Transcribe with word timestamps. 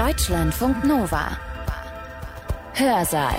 Deutschlandfunk 0.00 0.82
Nova. 0.86 1.36
Hörsaal. 2.72 3.34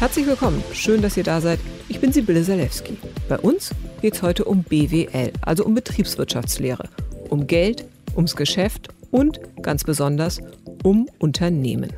Herzlich 0.00 0.26
willkommen. 0.26 0.64
Schön, 0.72 1.02
dass 1.02 1.16
ihr 1.16 1.22
da 1.22 1.40
seid. 1.40 1.60
Ich 1.88 2.00
bin 2.00 2.12
Sibylle 2.12 2.42
Salewski. 2.42 2.98
Bei 3.28 3.38
uns 3.38 3.70
geht 4.02 4.14
es 4.14 4.22
heute 4.22 4.44
um 4.44 4.64
BWL, 4.64 5.32
also 5.42 5.64
um 5.64 5.76
Betriebswirtschaftslehre, 5.76 6.88
um 7.30 7.46
Geld, 7.46 7.84
ums 8.16 8.34
Geschäft 8.34 8.88
und 9.12 9.38
ganz 9.62 9.84
besonders 9.84 10.40
um 10.82 11.08
Unternehmen. 11.20 11.92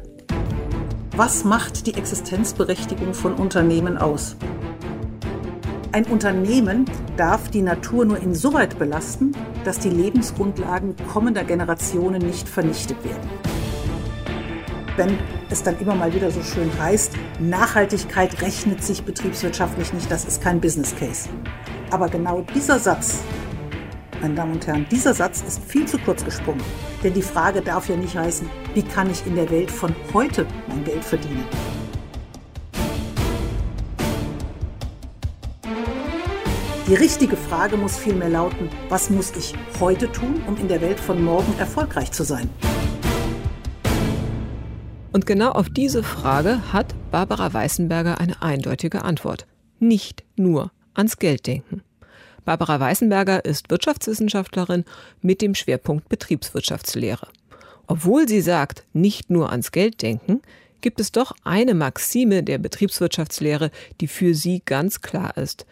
Was 1.13 1.43
macht 1.43 1.87
die 1.87 1.95
Existenzberechtigung 1.95 3.15
von 3.15 3.33
Unternehmen 3.33 3.97
aus? 3.97 4.37
Ein 5.97 6.05
Unternehmen 6.09 6.85
darf 7.17 7.49
die 7.49 7.63
Natur 7.63 8.05
nur 8.05 8.19
insoweit 8.19 8.79
belasten, 8.79 9.33
dass 9.65 9.79
die 9.79 9.89
Lebensgrundlagen 9.89 10.95
kommender 11.11 11.43
Generationen 11.43 12.21
nicht 12.21 12.47
vernichtet 12.47 13.03
werden. 13.03 13.31
Wenn 14.99 15.19
es 15.49 15.63
dann 15.63 15.79
immer 15.79 15.95
mal 15.95 16.13
wieder 16.13 16.31
so 16.31 16.43
schön 16.43 16.71
heißt, 16.79 17.15
Nachhaltigkeit 17.41 18.43
rechnet 18.43 18.85
sich 18.85 19.05
betriebswirtschaftlich 19.05 19.95
nicht, 19.95 20.11
das 20.11 20.27
ist 20.27 20.43
kein 20.43 20.61
Business 20.61 20.95
Case. 20.95 21.31
Aber 21.91 22.11
genau 22.11 22.45
dieser 22.55 22.79
Satz, 22.79 23.21
meine 24.21 24.35
Damen 24.35 24.53
und 24.53 24.67
Herren, 24.67 24.85
dieser 24.91 25.15
Satz 25.15 25.43
ist 25.49 25.65
viel 25.65 25.87
zu 25.87 25.97
kurz 25.97 26.23
gesprungen. 26.23 26.61
Denn 27.03 27.15
die 27.15 27.23
Frage 27.23 27.63
darf 27.63 27.89
ja 27.89 27.97
nicht 27.97 28.19
heißen, 28.19 28.51
wie 28.75 28.83
kann 28.83 29.11
ich 29.11 29.27
in 29.27 29.35
der 29.35 29.49
Welt 29.49 29.71
von 29.71 29.97
heute 30.13 30.47
mein 30.69 30.85
Geld 30.85 31.03
verdienen? 31.03 31.47
Die 36.89 36.95
richtige 36.95 37.37
Frage 37.37 37.77
muss 37.77 37.99
vielmehr 37.99 38.29
lauten, 38.29 38.69
was 38.89 39.11
muss 39.11 39.33
ich 39.37 39.55
heute 39.81 40.13
tun, 40.13 40.41
um 40.47 40.57
in 40.57 40.69
der 40.69 40.81
Welt 40.81 41.01
von 41.01 41.21
morgen 41.21 41.59
erfolgreich 41.59 42.13
zu 42.13 42.23
sein? 42.23 42.49
Und 45.13 45.27
genau 45.27 45.51
auf 45.51 45.69
diese 45.69 46.05
Frage 46.05 46.73
hat 46.73 46.95
Barbara 47.11 47.53
Weißenberger 47.53 48.21
eine 48.21 48.41
eindeutige 48.41 49.03
Antwort. 49.03 49.49
Nicht 49.81 50.23
nur 50.37 50.71
ans 50.95 51.17
Geld 51.17 51.49
denken. 51.49 51.83
Barbara 52.45 52.79
Weißenberger 52.79 53.45
ist 53.45 53.69
Wirtschaftswissenschaftlerin 53.69 54.85
mit 55.23 55.43
dem 55.43 55.57
Schwerpunkt 55.57 56.09
Betriebswirtschaftslehre. 56.09 57.27
Obwohl 57.89 58.29
sie 58.29 58.41
sagt, 58.41 58.85
nicht 58.93 59.29
nur 59.29 59.51
ans 59.51 59.73
Geld 59.73 60.03
denken, 60.03 60.41
gibt 60.83 61.01
es 61.01 61.11
doch 61.11 61.33
eine 61.43 61.75
Maxime 61.75 62.45
der 62.45 62.59
Betriebswirtschaftslehre, 62.59 63.73
die 64.01 64.07
für 64.07 64.37
sie 64.37 64.63
ganz 64.65 65.01
klar 65.01 65.37
ist. 65.37 65.67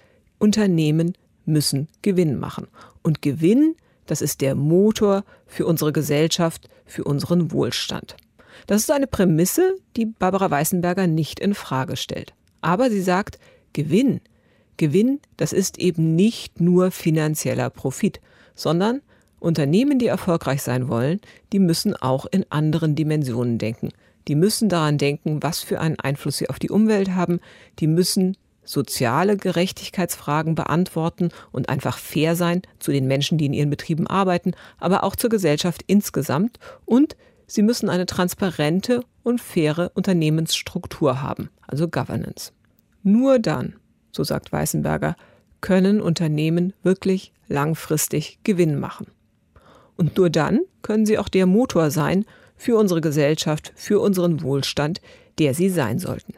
Unternehmen 0.45 1.15
müssen 1.47 1.89
Gewinn 2.03 2.39
machen. 2.39 2.69
Und 3.03 3.23
Gewinn, 3.23 3.77
das 4.05 4.21
ist 4.21 4.43
der 4.43 4.55
Motor 4.55 5.25
für 5.47 5.65
unsere 5.65 5.91
Gesellschaft, 5.91 6.69
für 6.85 7.05
unseren 7.05 7.51
Wohlstand. 7.51 8.15
Das 8.67 8.83
ist 8.83 8.91
eine 8.91 9.07
Prämisse, 9.07 9.77
die 9.97 10.05
Barbara 10.05 10.51
Weißenberger 10.51 11.07
nicht 11.07 11.41
in 11.41 11.55
Frage 11.55 11.97
stellt. 11.97 12.35
Aber 12.61 12.91
sie 12.91 13.01
sagt, 13.01 13.39
Gewinn, 13.73 14.21
Gewinn, 14.77 15.19
das 15.39 15.55
ist 15.55 15.79
eben 15.79 16.15
nicht 16.15 16.61
nur 16.61 16.91
finanzieller 16.91 17.71
Profit, 17.71 18.21
sondern 18.55 19.01
Unternehmen, 19.41 19.99
die 19.99 20.09
erfolgreich 20.09 20.63
sein 20.63 20.89
wollen, 20.89 21.23
die 21.55 21.59
müssen 21.59 21.97
auch 21.97 22.27
in 22.27 22.45
anderen 22.51 22.95
Dimensionen 22.95 23.57
denken. 23.57 23.93
Die 24.29 24.35
müssen 24.35 24.69
daran 24.69 24.99
denken, 24.99 25.43
was 25.43 25.61
für 25.61 25.81
einen 25.81 25.99
Einfluss 25.99 26.37
sie 26.37 26.51
auf 26.51 26.59
die 26.59 26.71
Umwelt 26.71 27.15
haben. 27.15 27.41
Die 27.79 27.87
müssen 27.87 28.37
soziale 28.65 29.37
Gerechtigkeitsfragen 29.37 30.55
beantworten 30.55 31.31
und 31.53 31.69
einfach 31.69 31.99
fair 31.99 32.37
sein 32.37 32.63
zu 32.79 32.93
den 32.93 33.07
Menschen, 33.07 33.39
die 33.39 33.47
in 33.47 33.53
ihren 33.53 33.71
Betrieben 33.71 34.07
arbeiten, 34.07 34.53
aber 34.79 35.05
auch 35.05 35.17
zur 35.17 35.31
Gesellschaft 35.31 35.83
insgesamt 35.87 36.59
und 36.85 37.17
sie 37.47 37.63
müssen 37.63 37.89
eine 37.89 38.07
transparente 38.07 39.03
und 39.23 39.41
faire 39.41 39.91
Unternehmensstruktur 39.95 41.23
haben, 41.23 41.51
also 41.67 41.89
Governance. 41.89 42.53
Nur 43.03 43.39
dann, 43.39 43.77
so 44.13 44.25
sagt 44.25 44.53
Weißenberger, 44.53 45.17
können 45.61 46.01
Unternehmen 46.01 46.73
wirklich 46.83 47.33
langfristig 47.49 48.39
Gewinn 48.45 48.79
machen. 48.79 49.07
Und 49.97 50.17
nur 50.17 50.31
dann 50.31 50.61
können 50.83 51.07
sie 51.07 51.19
auch 51.19 51.29
der 51.29 51.47
Motor 51.47 51.91
sein 51.91 52.25
für 52.57 52.77
unsere 52.77 53.01
Gesellschaft, 53.01 53.73
für 53.77 54.01
unseren 54.01 54.43
Wohlstand, 54.43 55.01
der 55.39 55.55
sie 55.55 55.69
sein 55.69 55.99
sollten. 55.99 56.35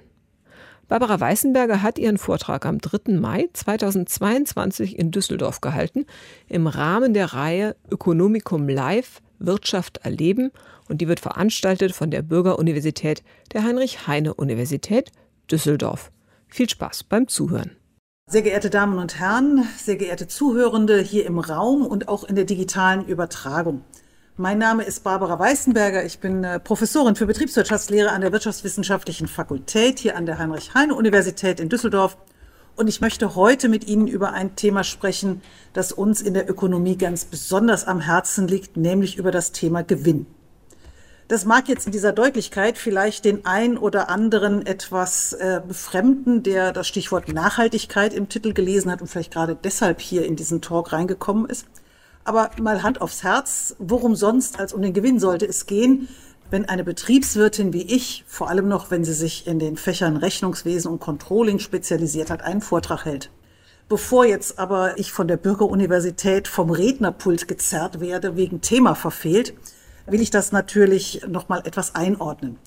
Barbara 0.88 1.18
Weißenberger 1.18 1.82
hat 1.82 1.98
ihren 1.98 2.16
Vortrag 2.16 2.64
am 2.64 2.78
3. 2.78 3.14
Mai 3.14 3.48
2022 3.52 4.96
in 4.96 5.10
Düsseldorf 5.10 5.60
gehalten, 5.60 6.06
im 6.48 6.68
Rahmen 6.68 7.12
der 7.12 7.34
Reihe 7.34 7.74
Ökonomikum 7.90 8.68
Live 8.68 9.20
Wirtschaft 9.38 9.98
erleben 9.98 10.52
und 10.88 11.00
die 11.00 11.08
wird 11.08 11.20
veranstaltet 11.20 11.92
von 11.92 12.10
der 12.10 12.22
Bürgeruniversität 12.22 13.24
der 13.52 13.64
Heinrich-Heine-Universität 13.64 15.10
Düsseldorf. 15.50 16.12
Viel 16.46 16.68
Spaß 16.68 17.04
beim 17.04 17.26
Zuhören. 17.26 17.72
Sehr 18.30 18.42
geehrte 18.42 18.70
Damen 18.70 18.98
und 18.98 19.18
Herren, 19.18 19.64
sehr 19.76 19.96
geehrte 19.96 20.28
Zuhörende 20.28 21.00
hier 21.00 21.26
im 21.26 21.38
Raum 21.38 21.84
und 21.84 22.08
auch 22.08 22.24
in 22.24 22.36
der 22.36 22.44
digitalen 22.44 23.04
Übertragung. 23.06 23.82
Mein 24.38 24.58
Name 24.58 24.82
ist 24.82 25.02
Barbara 25.02 25.38
Weißenberger. 25.38 26.04
Ich 26.04 26.18
bin 26.18 26.44
äh, 26.44 26.60
Professorin 26.60 27.16
für 27.16 27.24
Betriebswirtschaftslehre 27.24 28.10
an 28.10 28.20
der 28.20 28.32
Wirtschaftswissenschaftlichen 28.32 29.28
Fakultät 29.28 29.98
hier 29.98 30.14
an 30.14 30.26
der 30.26 30.36
Heinrich-Heine-Universität 30.36 31.58
in 31.58 31.70
Düsseldorf. 31.70 32.18
Und 32.76 32.86
ich 32.86 33.00
möchte 33.00 33.34
heute 33.34 33.70
mit 33.70 33.88
Ihnen 33.88 34.06
über 34.06 34.34
ein 34.34 34.54
Thema 34.54 34.84
sprechen, 34.84 35.40
das 35.72 35.90
uns 35.90 36.20
in 36.20 36.34
der 36.34 36.50
Ökonomie 36.50 36.98
ganz 36.98 37.24
besonders 37.24 37.86
am 37.86 38.00
Herzen 38.00 38.46
liegt, 38.46 38.76
nämlich 38.76 39.16
über 39.16 39.30
das 39.30 39.52
Thema 39.52 39.82
Gewinn. 39.82 40.26
Das 41.28 41.46
mag 41.46 41.66
jetzt 41.70 41.86
in 41.86 41.92
dieser 41.92 42.12
Deutlichkeit 42.12 42.76
vielleicht 42.76 43.24
den 43.24 43.46
ein 43.46 43.78
oder 43.78 44.10
anderen 44.10 44.66
etwas 44.66 45.32
äh, 45.32 45.62
befremden, 45.66 46.42
der 46.42 46.72
das 46.72 46.86
Stichwort 46.86 47.32
Nachhaltigkeit 47.32 48.12
im 48.12 48.28
Titel 48.28 48.52
gelesen 48.52 48.92
hat 48.92 49.00
und 49.00 49.08
vielleicht 49.08 49.32
gerade 49.32 49.56
deshalb 49.56 50.02
hier 50.02 50.26
in 50.26 50.36
diesen 50.36 50.60
Talk 50.60 50.92
reingekommen 50.92 51.46
ist. 51.46 51.64
Aber 52.26 52.50
mal 52.60 52.82
Hand 52.82 53.00
aufs 53.00 53.22
Herz, 53.22 53.76
worum 53.78 54.16
sonst 54.16 54.58
als 54.58 54.72
um 54.72 54.82
den 54.82 54.92
Gewinn 54.92 55.20
sollte 55.20 55.46
es 55.46 55.66
gehen, 55.66 56.08
wenn 56.50 56.64
eine 56.68 56.82
Betriebswirtin 56.82 57.72
wie 57.72 57.82
ich, 57.82 58.24
vor 58.26 58.50
allem 58.50 58.66
noch, 58.66 58.90
wenn 58.90 59.04
sie 59.04 59.12
sich 59.12 59.46
in 59.46 59.60
den 59.60 59.76
Fächern 59.76 60.16
Rechnungswesen 60.16 60.90
und 60.90 60.98
Controlling 60.98 61.60
spezialisiert 61.60 62.30
hat, 62.30 62.42
einen 62.42 62.62
Vortrag 62.62 63.04
hält. 63.04 63.30
Bevor 63.88 64.24
jetzt 64.24 64.58
aber 64.58 64.98
ich 64.98 65.12
von 65.12 65.28
der 65.28 65.36
Bürgeruniversität 65.36 66.48
vom 66.48 66.70
Rednerpult 66.70 67.46
gezerrt 67.46 68.00
werde 68.00 68.34
wegen 68.34 68.60
Thema 68.60 68.96
verfehlt, 68.96 69.54
will 70.06 70.20
ich 70.20 70.30
das 70.30 70.50
natürlich 70.50 71.22
noch 71.28 71.48
mal 71.48 71.62
etwas 71.64 71.94
einordnen. 71.94 72.58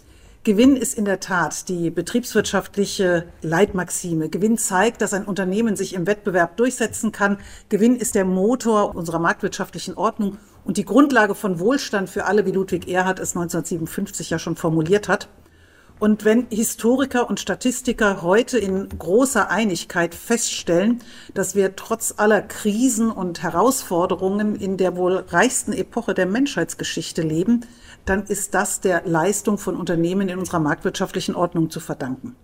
Gewinn 0.45 0.77
ist 0.77 0.97
in 0.97 1.03
der 1.03 1.19
Tat 1.19 1.67
die 1.67 1.89
betriebswirtschaftliche 1.89 3.25
Leitmaxime. 3.41 4.29
Gewinn 4.29 4.57
zeigt, 4.57 5.01
dass 5.01 5.13
ein 5.13 5.25
Unternehmen 5.25 5.75
sich 5.75 5.93
im 5.93 6.07
Wettbewerb 6.07 6.55
durchsetzen 6.55 7.11
kann. 7.11 7.39
Gewinn 7.67 7.97
ist 7.97 8.15
der 8.15 8.23
Motor 8.23 8.95
unserer 8.95 9.19
marktwirtschaftlichen 9.19 9.97
Ordnung 9.97 10.37
und 10.63 10.77
die 10.77 10.85
Grundlage 10.85 11.35
von 11.35 11.59
Wohlstand 11.59 12.09
für 12.09 12.23
alle, 12.23 12.45
wie 12.45 12.51
Ludwig 12.51 12.87
Erhard 12.87 13.19
es 13.19 13.35
1957 13.35 14.29
ja 14.29 14.39
schon 14.39 14.55
formuliert 14.55 15.09
hat. 15.09 15.27
Und 15.99 16.23
wenn 16.23 16.47
Historiker 16.49 17.29
und 17.29 17.41
Statistiker 17.41 18.21
heute 18.21 18.57
in 18.57 18.87
großer 18.87 19.51
Einigkeit 19.51 20.15
feststellen, 20.15 21.01
dass 21.33 21.55
wir 21.55 21.75
trotz 21.75 22.13
aller 22.15 22.41
Krisen 22.41 23.11
und 23.11 23.43
Herausforderungen 23.43 24.55
in 24.55 24.77
der 24.77 24.95
wohl 24.95 25.25
reichsten 25.27 25.73
Epoche 25.73 26.13
der 26.13 26.25
Menschheitsgeschichte 26.25 27.21
leben, 27.21 27.65
dann 28.09 28.23
ist 28.23 28.53
das 28.55 28.81
der 28.81 29.03
Leistung 29.05 29.57
von 29.57 29.75
Unternehmen 29.75 30.29
in 30.29 30.39
unserer 30.39 30.59
marktwirtschaftlichen 30.59 31.35
Ordnung 31.35 31.69
zu 31.69 31.79
verdanken. 31.79 32.35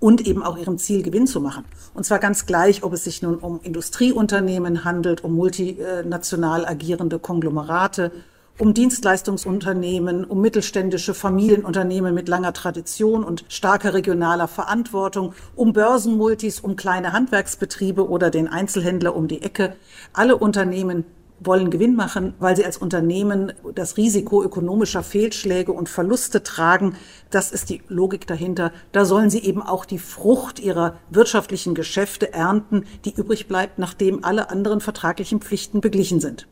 Und 0.00 0.26
eben 0.26 0.42
auch 0.42 0.56
ihrem 0.56 0.78
Ziel 0.78 1.02
Gewinn 1.02 1.26
zu 1.26 1.42
machen. 1.42 1.66
Und 1.92 2.04
zwar 2.04 2.18
ganz 2.18 2.46
gleich, 2.46 2.82
ob 2.82 2.94
es 2.94 3.04
sich 3.04 3.20
nun 3.20 3.36
um 3.36 3.60
Industrieunternehmen 3.62 4.84
handelt, 4.84 5.22
um 5.22 5.34
multinational 5.34 6.64
agierende 6.64 7.18
Konglomerate, 7.18 8.10
um 8.58 8.72
Dienstleistungsunternehmen, 8.72 10.24
um 10.24 10.40
mittelständische 10.40 11.12
Familienunternehmen 11.12 12.14
mit 12.14 12.28
langer 12.28 12.54
Tradition 12.54 13.24
und 13.24 13.44
starker 13.48 13.92
regionaler 13.92 14.48
Verantwortung, 14.48 15.34
um 15.54 15.74
Börsenmultis, 15.74 16.60
um 16.60 16.76
kleine 16.76 17.12
Handwerksbetriebe 17.12 18.08
oder 18.08 18.30
den 18.30 18.48
Einzelhändler 18.48 19.14
um 19.14 19.28
die 19.28 19.42
Ecke. 19.42 19.76
Alle 20.14 20.38
Unternehmen 20.38 21.04
wollen 21.40 21.70
Gewinn 21.70 21.96
machen, 21.96 22.34
weil 22.38 22.54
sie 22.54 22.64
als 22.64 22.76
Unternehmen 22.76 23.52
das 23.74 23.96
Risiko 23.96 24.42
ökonomischer 24.42 25.02
Fehlschläge 25.02 25.72
und 25.72 25.88
Verluste 25.88 26.42
tragen. 26.42 26.94
Das 27.30 27.50
ist 27.50 27.70
die 27.70 27.82
Logik 27.88 28.26
dahinter. 28.26 28.72
Da 28.92 29.04
sollen 29.04 29.30
sie 29.30 29.40
eben 29.40 29.62
auch 29.62 29.84
die 29.84 29.98
Frucht 29.98 30.60
ihrer 30.60 30.98
wirtschaftlichen 31.10 31.74
Geschäfte 31.74 32.32
ernten, 32.32 32.84
die 33.04 33.14
übrig 33.14 33.48
bleibt, 33.48 33.78
nachdem 33.78 34.22
alle 34.24 34.50
anderen 34.50 34.80
vertraglichen 34.80 35.40
Pflichten 35.40 35.80
beglichen 35.80 36.20
sind. 36.20 36.46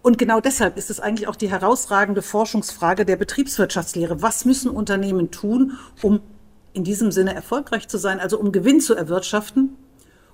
Und 0.00 0.16
genau 0.16 0.40
deshalb 0.40 0.78
ist 0.78 0.90
es 0.90 1.00
eigentlich 1.00 1.26
auch 1.26 1.36
die 1.36 1.50
herausragende 1.50 2.22
Forschungsfrage 2.22 3.04
der 3.04 3.16
Betriebswirtschaftslehre. 3.16 4.22
Was 4.22 4.44
müssen 4.44 4.70
Unternehmen 4.70 5.30
tun, 5.32 5.72
um 6.02 6.20
in 6.72 6.84
diesem 6.84 7.10
Sinne 7.10 7.34
erfolgreich 7.34 7.88
zu 7.88 7.98
sein, 7.98 8.20
also 8.20 8.38
um 8.38 8.52
Gewinn 8.52 8.80
zu 8.80 8.94
erwirtschaften? 8.94 9.76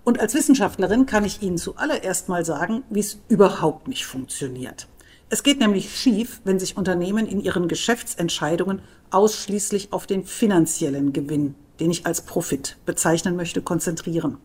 Und 0.04 0.20
als 0.20 0.34
Wissenschaftlerin 0.34 1.06
kann 1.06 1.24
ich 1.24 1.42
Ihnen 1.42 1.56
zuallererst 1.56 2.28
mal 2.28 2.44
sagen, 2.44 2.84
wie 2.90 3.00
es 3.00 3.20
überhaupt 3.28 3.88
nicht 3.88 4.04
funktioniert. 4.04 4.86
Es 5.30 5.42
geht 5.42 5.58
nämlich 5.58 5.96
schief, 5.96 6.42
wenn 6.44 6.58
sich 6.60 6.76
Unternehmen 6.76 7.26
in 7.26 7.40
ihren 7.40 7.66
Geschäftsentscheidungen 7.66 8.82
ausschließlich 9.10 9.92
auf 9.92 10.06
den 10.06 10.24
finanziellen 10.24 11.14
Gewinn, 11.14 11.54
den 11.80 11.90
ich 11.90 12.04
als 12.06 12.22
Profit 12.22 12.76
bezeichnen 12.84 13.34
möchte, 13.34 13.62
konzentrieren. 13.62 14.36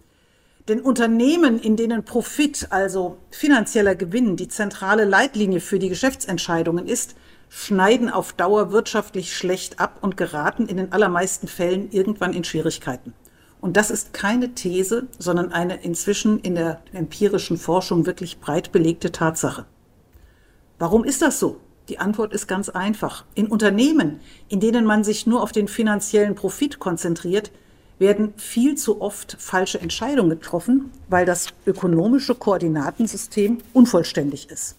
Denn 0.69 0.81
Unternehmen, 0.81 1.59
in 1.59 1.75
denen 1.75 2.05
Profit, 2.05 2.67
also 2.69 3.17
finanzieller 3.31 3.95
Gewinn, 3.95 4.37
die 4.37 4.47
zentrale 4.47 5.03
Leitlinie 5.03 5.59
für 5.59 5.79
die 5.79 5.89
Geschäftsentscheidungen 5.89 6.87
ist, 6.87 7.15
schneiden 7.49 8.09
auf 8.09 8.33
Dauer 8.33 8.71
wirtschaftlich 8.71 9.35
schlecht 9.35 9.79
ab 9.79 9.97
und 10.01 10.15
geraten 10.15 10.67
in 10.67 10.77
den 10.77 10.91
allermeisten 10.91 11.47
Fällen 11.47 11.91
irgendwann 11.91 12.33
in 12.33 12.43
Schwierigkeiten. 12.43 13.13
Und 13.61 13.75
das 13.75 13.91
ist 13.91 14.13
keine 14.13 14.53
These, 14.53 15.07
sondern 15.17 15.51
eine 15.51 15.83
inzwischen 15.83 16.39
in 16.39 16.55
der 16.55 16.81
empirischen 16.93 17.57
Forschung 17.57 18.05
wirklich 18.05 18.39
breit 18.39 18.71
belegte 18.71 19.11
Tatsache. 19.11 19.65
Warum 20.77 21.03
ist 21.03 21.21
das 21.21 21.39
so? 21.39 21.57
Die 21.89 21.99
Antwort 21.99 22.33
ist 22.33 22.47
ganz 22.47 22.69
einfach. 22.69 23.25
In 23.35 23.47
Unternehmen, 23.47 24.21
in 24.47 24.59
denen 24.59 24.85
man 24.85 25.03
sich 25.03 25.27
nur 25.27 25.41
auf 25.41 25.51
den 25.51 25.67
finanziellen 25.67 26.35
Profit 26.35 26.79
konzentriert, 26.79 27.51
werden 27.97 28.33
viel 28.37 28.75
zu 28.75 29.01
oft 29.01 29.35
falsche 29.39 29.81
Entscheidungen 29.81 30.29
getroffen, 30.29 30.91
weil 31.09 31.25
das 31.25 31.47
ökonomische 31.65 32.35
Koordinatensystem 32.35 33.57
unvollständig 33.73 34.49
ist. 34.49 34.77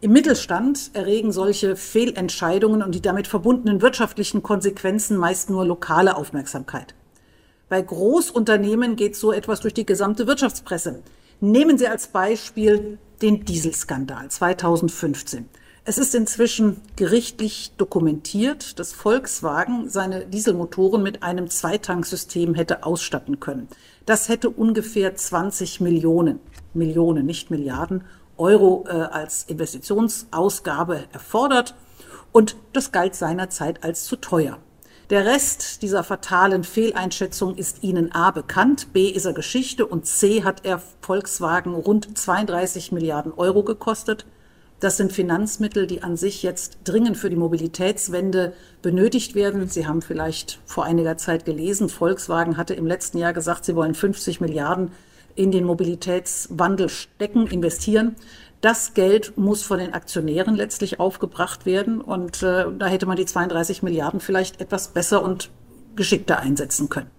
Im 0.00 0.12
Mittelstand 0.12 0.92
erregen 0.94 1.32
solche 1.32 1.76
Fehlentscheidungen 1.76 2.82
und 2.82 2.94
die 2.94 3.02
damit 3.02 3.26
verbundenen 3.26 3.82
wirtschaftlichen 3.82 4.42
Konsequenzen 4.42 5.18
meist 5.18 5.50
nur 5.50 5.66
lokale 5.66 6.16
Aufmerksamkeit. 6.16 6.94
Bei 7.70 7.80
Großunternehmen 7.80 8.96
geht 8.96 9.14
so 9.14 9.32
etwas 9.32 9.60
durch 9.60 9.72
die 9.72 9.86
gesamte 9.86 10.26
Wirtschaftspresse. 10.26 11.04
Nehmen 11.40 11.78
Sie 11.78 11.86
als 11.86 12.08
Beispiel 12.08 12.98
den 13.22 13.44
Dieselskandal 13.44 14.28
2015. 14.28 15.48
Es 15.84 15.96
ist 15.96 16.16
inzwischen 16.16 16.80
gerichtlich 16.96 17.70
dokumentiert, 17.76 18.80
dass 18.80 18.92
Volkswagen 18.92 19.88
seine 19.88 20.26
Dieselmotoren 20.26 21.00
mit 21.00 21.22
einem 21.22 21.48
Zweitanksystem 21.48 22.56
hätte 22.56 22.82
ausstatten 22.82 23.38
können. 23.38 23.68
Das 24.04 24.28
hätte 24.28 24.50
ungefähr 24.50 25.14
20 25.14 25.80
Millionen, 25.80 26.40
Millionen, 26.74 27.24
nicht 27.24 27.52
Milliarden 27.52 28.02
Euro 28.36 28.84
äh, 28.88 28.90
als 28.90 29.44
Investitionsausgabe 29.44 31.04
erfordert 31.12 31.76
und 32.32 32.56
das 32.72 32.90
galt 32.90 33.14
seinerzeit 33.14 33.84
als 33.84 34.06
zu 34.06 34.16
teuer. 34.16 34.58
Der 35.10 35.26
Rest 35.26 35.82
dieser 35.82 36.04
fatalen 36.04 36.62
Fehleinschätzung 36.62 37.56
ist 37.56 37.82
Ihnen 37.82 38.12
A 38.12 38.30
bekannt, 38.30 38.92
B 38.92 39.08
ist 39.08 39.24
er 39.24 39.32
Geschichte 39.32 39.84
und 39.84 40.06
C 40.06 40.44
hat 40.44 40.64
er 40.64 40.80
Volkswagen 41.00 41.74
rund 41.74 42.16
32 42.16 42.92
Milliarden 42.92 43.32
Euro 43.32 43.64
gekostet. 43.64 44.24
Das 44.78 44.96
sind 44.96 45.12
Finanzmittel, 45.12 45.88
die 45.88 46.04
an 46.04 46.16
sich 46.16 46.44
jetzt 46.44 46.78
dringend 46.84 47.16
für 47.16 47.28
die 47.28 47.34
Mobilitätswende 47.34 48.52
benötigt 48.82 49.34
werden. 49.34 49.66
Sie 49.66 49.88
haben 49.88 50.00
vielleicht 50.00 50.60
vor 50.64 50.84
einiger 50.84 51.16
Zeit 51.16 51.44
gelesen, 51.44 51.88
Volkswagen 51.88 52.56
hatte 52.56 52.74
im 52.74 52.86
letzten 52.86 53.18
Jahr 53.18 53.32
gesagt, 53.32 53.64
sie 53.64 53.74
wollen 53.74 53.96
50 53.96 54.40
Milliarden 54.40 54.92
in 55.34 55.50
den 55.50 55.64
Mobilitätswandel 55.64 56.88
stecken, 56.88 57.48
investieren. 57.48 58.14
Das 58.60 58.92
Geld 58.92 59.38
muss 59.38 59.62
von 59.62 59.78
den 59.78 59.94
Aktionären 59.94 60.54
letztlich 60.54 61.00
aufgebracht 61.00 61.64
werden. 61.64 62.00
Und 62.00 62.42
äh, 62.42 62.66
da 62.78 62.86
hätte 62.86 63.06
man 63.06 63.16
die 63.16 63.24
32 63.24 63.82
Milliarden 63.82 64.20
vielleicht 64.20 64.60
etwas 64.60 64.88
besser 64.88 65.22
und 65.22 65.50
geschickter 65.96 66.40
einsetzen 66.40 66.88
können. 66.88 67.10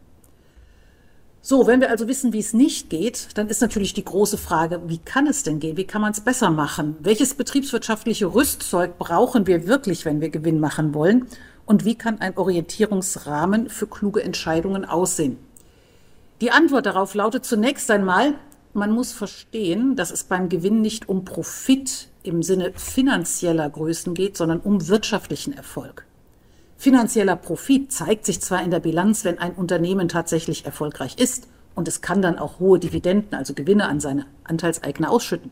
So, 1.43 1.65
wenn 1.65 1.81
wir 1.81 1.89
also 1.89 2.07
wissen, 2.07 2.33
wie 2.33 2.39
es 2.39 2.53
nicht 2.53 2.91
geht, 2.91 3.29
dann 3.35 3.47
ist 3.47 3.61
natürlich 3.61 3.95
die 3.95 4.05
große 4.05 4.37
Frage, 4.37 4.83
wie 4.85 4.99
kann 4.99 5.25
es 5.25 5.41
denn 5.41 5.59
gehen? 5.59 5.75
Wie 5.75 5.87
kann 5.87 6.01
man 6.01 6.11
es 6.11 6.21
besser 6.21 6.51
machen? 6.51 6.97
Welches 6.99 7.33
betriebswirtschaftliche 7.33 8.27
Rüstzeug 8.27 8.99
brauchen 8.99 9.47
wir 9.47 9.65
wirklich, 9.65 10.05
wenn 10.05 10.21
wir 10.21 10.29
Gewinn 10.29 10.59
machen 10.59 10.93
wollen? 10.93 11.25
Und 11.65 11.83
wie 11.83 11.95
kann 11.95 12.21
ein 12.21 12.37
Orientierungsrahmen 12.37 13.69
für 13.69 13.87
kluge 13.87 14.21
Entscheidungen 14.21 14.85
aussehen? 14.85 15.37
Die 16.41 16.51
Antwort 16.51 16.85
darauf 16.85 17.15
lautet 17.15 17.43
zunächst 17.43 17.89
einmal, 17.89 18.35
man 18.73 18.91
muss 18.91 19.11
verstehen, 19.11 19.95
dass 19.95 20.11
es 20.11 20.23
beim 20.23 20.49
Gewinn 20.49 20.81
nicht 20.81 21.09
um 21.09 21.25
Profit 21.25 22.09
im 22.23 22.43
Sinne 22.43 22.73
finanzieller 22.75 23.69
Größen 23.69 24.13
geht, 24.13 24.37
sondern 24.37 24.59
um 24.59 24.87
wirtschaftlichen 24.87 25.53
Erfolg. 25.53 26.05
Finanzieller 26.77 27.35
Profit 27.35 27.91
zeigt 27.91 28.25
sich 28.25 28.41
zwar 28.41 28.63
in 28.63 28.71
der 28.71 28.79
Bilanz, 28.79 29.23
wenn 29.23 29.37
ein 29.37 29.53
Unternehmen 29.53 30.07
tatsächlich 30.07 30.65
erfolgreich 30.65 31.17
ist 31.19 31.47
und 31.75 31.87
es 31.87 32.01
kann 32.01 32.21
dann 32.21 32.39
auch 32.39 32.59
hohe 32.59 32.79
Dividenden, 32.79 33.37
also 33.37 33.53
Gewinne 33.53 33.87
an 33.87 33.99
seine 33.99 34.25
Anteilseigner 34.43 35.11
ausschütten. 35.11 35.51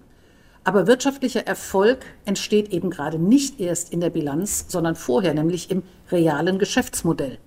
Aber 0.63 0.87
wirtschaftlicher 0.87 1.47
Erfolg 1.47 1.99
entsteht 2.25 2.69
eben 2.69 2.89
gerade 2.89 3.17
nicht 3.17 3.59
erst 3.59 3.93
in 3.93 4.01
der 4.01 4.09
Bilanz, 4.09 4.65
sondern 4.67 4.95
vorher, 4.95 5.33
nämlich 5.33 5.71
im 5.71 5.83
realen 6.11 6.59
Geschäftsmodell. 6.59 7.37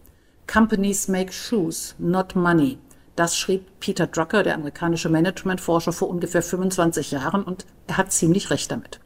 Companies 0.46 1.08
make 1.08 1.32
shoes, 1.32 1.94
not 1.98 2.34
money. 2.34 2.78
Das 3.16 3.36
schrieb 3.36 3.66
Peter 3.80 4.06
Drucker, 4.06 4.42
der 4.42 4.54
amerikanische 4.54 5.08
Managementforscher, 5.08 5.92
vor 5.92 6.08
ungefähr 6.08 6.42
25 6.42 7.10
Jahren 7.10 7.44
und 7.44 7.66
er 7.86 7.98
hat 7.98 8.12
ziemlich 8.12 8.50
recht 8.50 8.70
damit. 8.70 9.00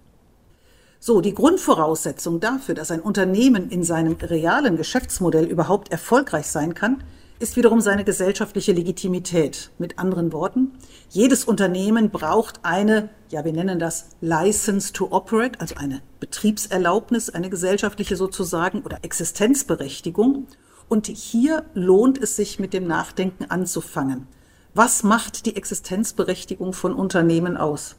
So, 1.00 1.20
die 1.20 1.34
Grundvoraussetzung 1.34 2.40
dafür, 2.40 2.74
dass 2.74 2.90
ein 2.90 3.00
Unternehmen 3.00 3.68
in 3.70 3.84
seinem 3.84 4.16
realen 4.20 4.76
Geschäftsmodell 4.76 5.44
überhaupt 5.44 5.92
erfolgreich 5.92 6.46
sein 6.46 6.74
kann, 6.74 7.02
ist 7.38 7.56
wiederum 7.56 7.80
seine 7.80 8.04
gesellschaftliche 8.04 8.72
Legitimität. 8.72 9.70
Mit 9.78 9.98
anderen 9.98 10.32
Worten, 10.32 10.72
jedes 11.10 11.44
Unternehmen 11.44 12.10
braucht 12.10 12.60
eine, 12.62 13.10
ja, 13.28 13.44
wir 13.44 13.52
nennen 13.52 13.78
das 13.78 14.08
License 14.20 14.92
to 14.92 15.08
Operate, 15.10 15.60
also 15.60 15.74
eine 15.76 16.00
Betriebserlaubnis, 16.18 17.28
eine 17.28 17.50
gesellschaftliche 17.50 18.16
sozusagen 18.16 18.82
oder 18.82 18.98
Existenzberechtigung. 19.02 20.46
Und 20.88 21.06
hier 21.08 21.64
lohnt 21.74 22.22
es 22.22 22.36
sich 22.36 22.58
mit 22.58 22.72
dem 22.72 22.86
Nachdenken 22.86 23.46
anzufangen. 23.50 24.28
Was 24.74 25.02
macht 25.02 25.46
die 25.46 25.56
Existenzberechtigung 25.56 26.72
von 26.72 26.94
Unternehmen 26.94 27.56
aus? 27.56 27.96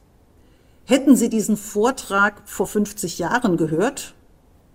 Hätten 0.85 1.15
Sie 1.15 1.29
diesen 1.29 1.57
Vortrag 1.57 2.43
vor 2.45 2.67
50 2.67 3.19
Jahren 3.19 3.57
gehört, 3.57 4.13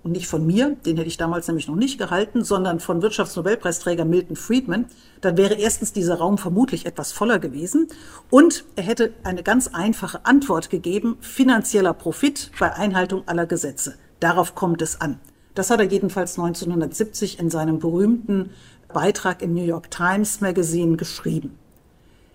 und 0.03 0.13
nicht 0.13 0.27
von 0.27 0.45
mir, 0.45 0.77
den 0.85 0.97
hätte 0.97 1.09
ich 1.09 1.17
damals 1.17 1.47
nämlich 1.47 1.69
noch 1.69 1.77
nicht 1.77 1.99
gehalten, 1.99 2.43
sondern 2.43 2.81
von 2.81 3.03
Wirtschaftsnobelpreisträger 3.03 4.05
Milton 4.05 4.37
Friedman, 4.37 4.87
dann 5.21 5.37
wäre 5.37 5.55
erstens 5.55 5.93
dieser 5.93 6.17
Raum 6.17 6.39
vermutlich 6.39 6.87
etwas 6.87 7.13
voller 7.13 7.39
gewesen 7.39 7.89
und 8.31 8.65
er 8.75 8.83
hätte 8.83 9.13
eine 9.23 9.43
ganz 9.43 9.69
einfache 9.69 10.25
Antwort 10.27 10.71
gegeben, 10.71 11.19
finanzieller 11.21 11.95
Profit 11.95 12.51
bei 12.59 12.73
Einhaltung 12.73 13.23
aller 13.27 13.47
Gesetze. 13.47 13.95
Darauf 14.19 14.55
kommt 14.55 14.83
es 14.83 15.01
an. 15.01 15.21
Das 15.55 15.71
hat 15.71 15.81
er 15.81 15.87
jedenfalls 15.87 16.39
1970 16.39 17.39
in 17.39 17.51
seinem 17.51 17.79
berühmten 17.79 18.51
Beitrag 18.93 19.43
im 19.43 19.55
New 19.55 19.65
York 19.65 19.91
Times 19.91 20.41
Magazine 20.41 20.97
geschrieben. 20.97 21.59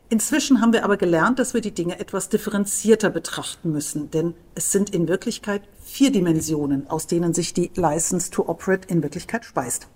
Inzwischen 0.09 0.61
haben 0.61 0.71
wir 0.71 0.85
aber 0.85 0.95
gelernt, 0.95 1.37
dass 1.37 1.53
wir 1.53 1.59
die 1.59 1.73
Dinge 1.73 1.99
etwas 1.99 2.29
differenzierter 2.29 3.09
betrachten 3.09 3.73
müssen, 3.73 4.09
denn 4.11 4.35
es 4.55 4.71
sind 4.71 4.91
in 4.91 5.09
Wirklichkeit 5.09 5.63
vier 5.83 6.11
Dimensionen, 6.11 6.89
aus 6.89 7.07
denen 7.07 7.33
sich 7.33 7.53
die 7.53 7.71
License 7.75 8.31
to 8.31 8.47
Operate 8.47 8.87
in 8.87 9.03
Wirklichkeit 9.03 9.43
speist. 9.43 9.89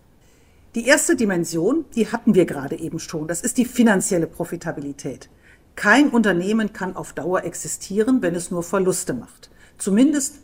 Die 0.75 0.85
erste 0.85 1.15
Dimension, 1.15 1.85
die 1.95 2.11
hatten 2.11 2.35
wir 2.35 2.45
gerade 2.45 2.77
eben 2.77 2.99
schon, 2.99 3.27
das 3.27 3.41
ist 3.41 3.57
die 3.57 3.65
finanzielle 3.65 4.27
Profitabilität. 4.27 5.29
Kein 5.75 6.09
Unternehmen 6.09 6.73
kann 6.73 6.95
auf 6.97 7.13
Dauer 7.13 7.43
existieren, 7.43 8.21
wenn 8.21 8.35
es 8.35 8.51
nur 8.51 8.63
Verluste 8.63 9.13
macht. 9.13 9.49
Zumindest 9.77 10.39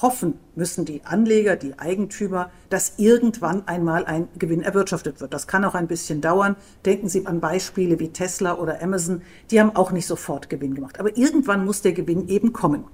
hoffen 0.00 0.38
müssen 0.54 0.84
die 0.84 1.04
Anleger, 1.04 1.56
die 1.56 1.78
Eigentümer, 1.78 2.50
dass 2.70 2.94
irgendwann 2.96 3.68
einmal 3.68 4.04
ein 4.06 4.28
Gewinn 4.38 4.62
erwirtschaftet 4.62 5.20
wird. 5.20 5.34
Das 5.34 5.46
kann 5.46 5.64
auch 5.64 5.74
ein 5.74 5.88
bisschen 5.88 6.20
dauern. 6.20 6.56
Denken 6.86 7.08
Sie 7.08 7.26
an 7.26 7.40
Beispiele 7.40 7.98
wie 7.98 8.08
Tesla 8.08 8.54
oder 8.54 8.82
Amazon. 8.82 9.22
Die 9.50 9.60
haben 9.60 9.76
auch 9.76 9.92
nicht 9.92 10.06
sofort 10.06 10.48
Gewinn 10.48 10.74
gemacht. 10.74 10.98
Aber 10.98 11.16
irgendwann 11.16 11.64
muss 11.64 11.82
der 11.82 11.92
Gewinn 11.92 12.28
eben 12.28 12.52
kommen. 12.52 12.84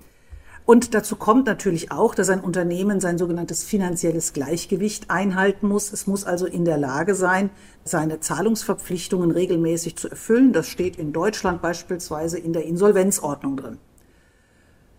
Und 0.69 0.93
dazu 0.93 1.17
kommt 1.17 1.47
natürlich 1.47 1.93
auch, 1.93 2.15
dass 2.15 2.29
ein 2.29 2.41
Unternehmen 2.41 3.01
sein 3.01 3.17
sogenanntes 3.17 3.65
finanzielles 3.65 4.35
Gleichgewicht 4.35 5.11
einhalten 5.11 5.67
muss. 5.67 5.91
Es 5.95 6.07
muss 6.07 6.25
also 6.25 6.45
in 6.45 6.67
der 6.67 6.77
Lage 6.77 7.15
sein, 7.15 7.49
seine 7.85 8.21
Zahlungsverpflichtungen 8.21 9.31
regelmäßig 9.31 9.97
zu 9.97 10.11
erfüllen. 10.11 10.53
Das 10.53 10.69
steht 10.69 10.97
in 10.97 11.15
Deutschland 11.15 11.63
beispielsweise 11.63 12.39
in 12.39 12.53
der 12.53 12.65
Insolvenzordnung 12.65 13.57
drin. 13.57 13.79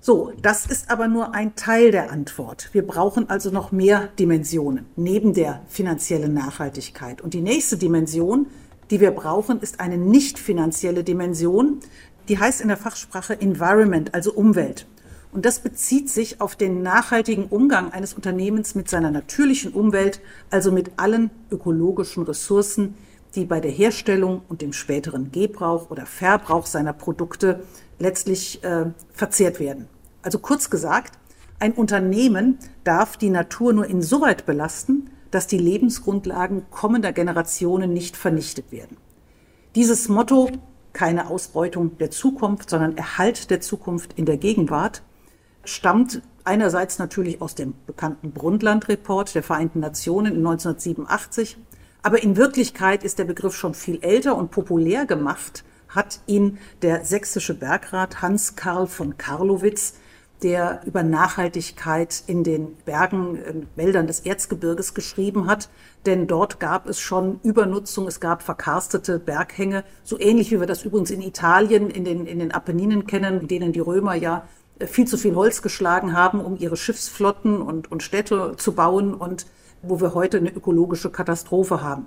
So, 0.02 0.32
das 0.42 0.66
ist 0.66 0.90
aber 0.90 1.10
nur 1.10 1.36
ein 1.36 1.56
Teil 1.56 1.92
der 1.92 2.10
Antwort. 2.10 2.70
Wir 2.72 2.88
brauchen 2.88 3.30
also 3.30 3.52
noch 3.52 3.74
mehr 3.74 4.08
Dimensionen 4.18 4.86
neben 4.96 5.34
der 5.34 5.62
finanziellen 5.68 6.34
Nachhaltigkeit. 6.34 7.20
Und 7.20 7.34
die 7.34 7.42
nächste 7.42 7.76
Dimension, 7.76 8.48
die 8.92 9.02
wir 9.02 9.12
brauchen, 9.12 9.60
ist 9.60 9.82
eine 9.82 9.98
nicht 9.98 10.40
finanzielle 10.40 11.04
Dimension. 11.04 11.82
Die 12.30 12.40
heißt 12.40 12.62
in 12.62 12.70
der 12.70 12.78
Fachsprache 12.78 13.42
Environment, 13.42 14.14
also 14.14 14.32
Umwelt. 14.32 14.88
Und 15.34 15.46
das 15.46 15.60
bezieht 15.60 16.10
sich 16.10 16.40
auf 16.40 16.56
den 16.56 16.82
nachhaltigen 16.82 17.48
Umgang 17.48 17.92
eines 17.92 18.14
Unternehmens 18.14 18.76
mit 18.76 18.90
seiner 18.90 19.12
natürlichen 19.12 19.74
Umwelt, 19.74 20.22
also 20.50 20.72
mit 20.72 20.92
allen 20.96 21.30
ökologischen 21.52 22.24
Ressourcen, 22.24 22.96
die 23.36 23.44
bei 23.44 23.60
der 23.60 23.70
Herstellung 23.70 24.44
und 24.48 24.62
dem 24.62 24.72
späteren 24.72 25.32
Gebrauch 25.34 25.92
oder 25.92 26.06
Verbrauch 26.06 26.66
seiner 26.66 26.94
Produkte 26.94 27.60
letztlich 28.00 28.64
äh, 28.64 28.86
verzehrt 29.12 29.60
werden. 29.60 29.88
Also 30.22 30.40
kurz 30.40 30.70
gesagt, 30.70 31.18
ein 31.60 31.74
Unternehmen 31.74 32.58
darf 32.84 33.18
die 33.18 33.30
Natur 33.30 33.74
nur 33.74 33.86
insoweit 33.86 34.46
belasten, 34.46 35.12
dass 35.32 35.46
die 35.46 35.58
Lebensgrundlagen 35.58 36.70
kommender 36.72 37.12
Generationen 37.14 37.94
nicht 37.94 38.18
vernichtet 38.18 38.72
werden. 38.72 38.98
Dieses 39.76 40.10
Motto, 40.10 40.50
keine 40.94 41.30
Ausbeutung 41.30 41.98
der 41.98 42.12
Zukunft, 42.12 42.70
sondern 42.70 42.98
Erhalt 42.98 43.52
der 43.52 43.62
Zukunft 43.62 44.14
in 44.18 44.26
der 44.26 44.38
Gegenwart, 44.38 45.04
stammt 45.64 46.22
einerseits 46.44 46.98
natürlich 46.98 47.42
aus 47.42 47.54
dem 47.54 47.76
bekannten 47.86 48.32
Brundtland-Report 48.32 49.36
der 49.36 49.44
Vereinten 49.44 49.82
Nationen 49.82 50.34
in 50.34 50.48
1987, 50.48 51.58
aber 52.02 52.24
in 52.24 52.38
Wirklichkeit 52.38 53.04
ist 53.04 53.20
der 53.20 53.26
Begriff 53.26 53.56
schon 53.56 53.74
viel 53.74 54.02
älter 54.02 54.36
und 54.36 54.50
populär 54.52 55.06
gemacht 55.06 55.64
hat 55.90 56.22
ihn 56.28 56.58
der 56.82 57.04
sächsische 57.04 57.54
Bergrat 57.54 58.22
Hans 58.22 58.56
Karl 58.56 58.88
von 58.88 59.18
Karlowitz 59.18 59.94
der 60.44 60.82
über 60.86 61.04
Nachhaltigkeit 61.04 62.24
in 62.28 62.44
den 62.44 62.76
Bergen, 62.86 63.36
in 63.36 63.68
Wäldern 63.76 64.08
des 64.08 64.22
Erzgebirges 64.22 64.94
geschrieben 64.94 65.48
hat. 65.48 65.70
Denn 66.06 66.28
dort 66.28 66.60
gab 66.60 66.88
es 66.88 67.00
schon 67.00 67.40
Übernutzung, 67.44 68.08
es 68.08 68.20
gab 68.20 68.42
verkarstete 68.42 69.20
Berghänge, 69.20 69.84
so 70.04 70.20
ähnlich 70.20 70.52
wie 70.52 70.60
wir 70.60 70.68
das 70.68 70.86
übrigens 70.86 71.12
in 71.12 71.22
Italien, 71.22 71.90
in 71.90 72.06
den, 72.06 72.26
in 72.26 72.40
den 72.40 72.54
Apenninen 72.54 73.06
kennen, 73.06 73.42
in 73.42 73.48
denen 73.48 73.74
die 73.74 73.82
Römer 73.82 74.16
ja 74.16 74.48
äh, 74.80 74.88
viel 74.88 75.08
zu 75.08 75.18
viel 75.18 75.36
Holz 75.36 75.62
geschlagen 75.62 76.14
haben, 76.14 76.40
um 76.40 76.58
ihre 76.58 76.78
Schiffsflotten 76.78 77.62
und, 77.62 77.92
und 77.92 78.02
Städte 78.02 78.54
zu 78.56 78.74
bauen 78.74 79.14
und 79.14 79.46
wo 79.82 80.00
wir 80.00 80.14
heute 80.14 80.38
eine 80.38 80.52
ökologische 80.52 81.10
Katastrophe 81.10 81.82
haben. 81.82 82.06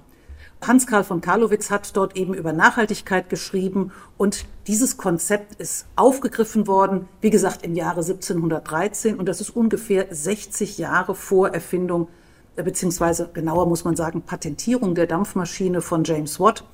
Hans-Karl 0.67 1.03
von 1.03 1.21
Karlowitz 1.21 1.71
hat 1.71 1.97
dort 1.97 2.17
eben 2.17 2.35
über 2.35 2.53
Nachhaltigkeit 2.53 3.29
geschrieben 3.29 3.91
und 4.17 4.47
dieses 4.69 4.97
Konzept 4.97 5.61
ist 5.61 5.87
aufgegriffen 5.97 6.69
worden, 6.69 7.09
wie 7.21 7.31
gesagt, 7.31 7.65
im 7.65 7.75
Jahre 7.75 8.01
1713 8.01 9.19
und 9.19 9.27
das 9.27 9.41
ist 9.41 9.51
ungefähr 9.51 10.07
60 10.11 10.79
Jahre 10.79 11.15
vor 11.17 11.49
Erfindung, 11.49 12.09
äh, 12.55 12.63
beziehungsweise 12.63 13.29
genauer 13.33 13.67
muss 13.67 13.85
man 13.85 13.97
sagen, 13.97 14.23
Patentierung 14.23 14.95
der 14.95 15.07
Dampfmaschine 15.07 15.81
von 15.81 16.05
James 16.05 16.39
Watt, 16.39 16.65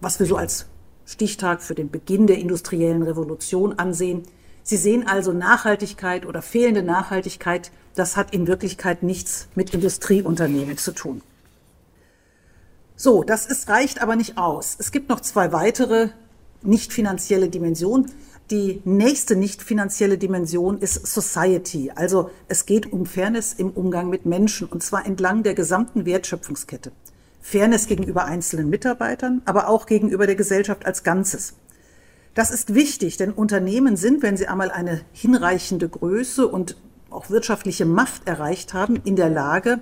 was 0.00 0.20
wir 0.20 0.26
so 0.26 0.36
als 0.36 0.66
Stichtag 1.06 1.62
für 1.62 1.74
den 1.74 1.90
Beginn 1.90 2.26
der 2.26 2.38
industriellen 2.38 3.02
Revolution 3.02 3.78
ansehen. 3.78 4.22
Sie 4.62 4.76
sehen 4.76 5.08
also 5.08 5.32
Nachhaltigkeit 5.32 6.26
oder 6.26 6.42
fehlende 6.42 6.82
Nachhaltigkeit, 6.82 7.72
das 7.94 8.16
hat 8.16 8.34
in 8.34 8.46
Wirklichkeit 8.46 9.02
nichts 9.02 9.48
mit 9.54 9.72
Industrieunternehmen 9.72 10.76
zu 10.76 10.92
tun. 10.92 11.22
So, 13.02 13.22
das 13.22 13.46
ist, 13.46 13.70
reicht 13.70 14.02
aber 14.02 14.14
nicht 14.14 14.36
aus. 14.36 14.76
Es 14.78 14.92
gibt 14.92 15.08
noch 15.08 15.20
zwei 15.20 15.52
weitere 15.52 16.10
nicht 16.60 16.92
finanzielle 16.92 17.48
Dimensionen. 17.48 18.12
Die 18.50 18.82
nächste 18.84 19.36
nicht 19.36 19.62
finanzielle 19.62 20.18
Dimension 20.18 20.76
ist 20.76 21.06
Society. 21.06 21.90
Also 21.94 22.28
es 22.48 22.66
geht 22.66 22.92
um 22.92 23.06
Fairness 23.06 23.54
im 23.54 23.70
Umgang 23.70 24.10
mit 24.10 24.26
Menschen 24.26 24.68
und 24.68 24.82
zwar 24.82 25.06
entlang 25.06 25.42
der 25.42 25.54
gesamten 25.54 26.04
Wertschöpfungskette. 26.04 26.92
Fairness 27.40 27.86
gegenüber 27.86 28.26
einzelnen 28.26 28.68
Mitarbeitern, 28.68 29.40
aber 29.46 29.68
auch 29.68 29.86
gegenüber 29.86 30.26
der 30.26 30.36
Gesellschaft 30.36 30.84
als 30.84 31.02
Ganzes. 31.02 31.54
Das 32.34 32.50
ist 32.50 32.74
wichtig, 32.74 33.16
denn 33.16 33.32
Unternehmen 33.32 33.96
sind, 33.96 34.22
wenn 34.22 34.36
sie 34.36 34.46
einmal 34.46 34.70
eine 34.70 35.00
hinreichende 35.14 35.88
Größe 35.88 36.46
und 36.46 36.76
auch 37.08 37.30
wirtschaftliche 37.30 37.86
Macht 37.86 38.28
erreicht 38.28 38.74
haben, 38.74 38.96
in 39.04 39.16
der 39.16 39.30
Lage, 39.30 39.80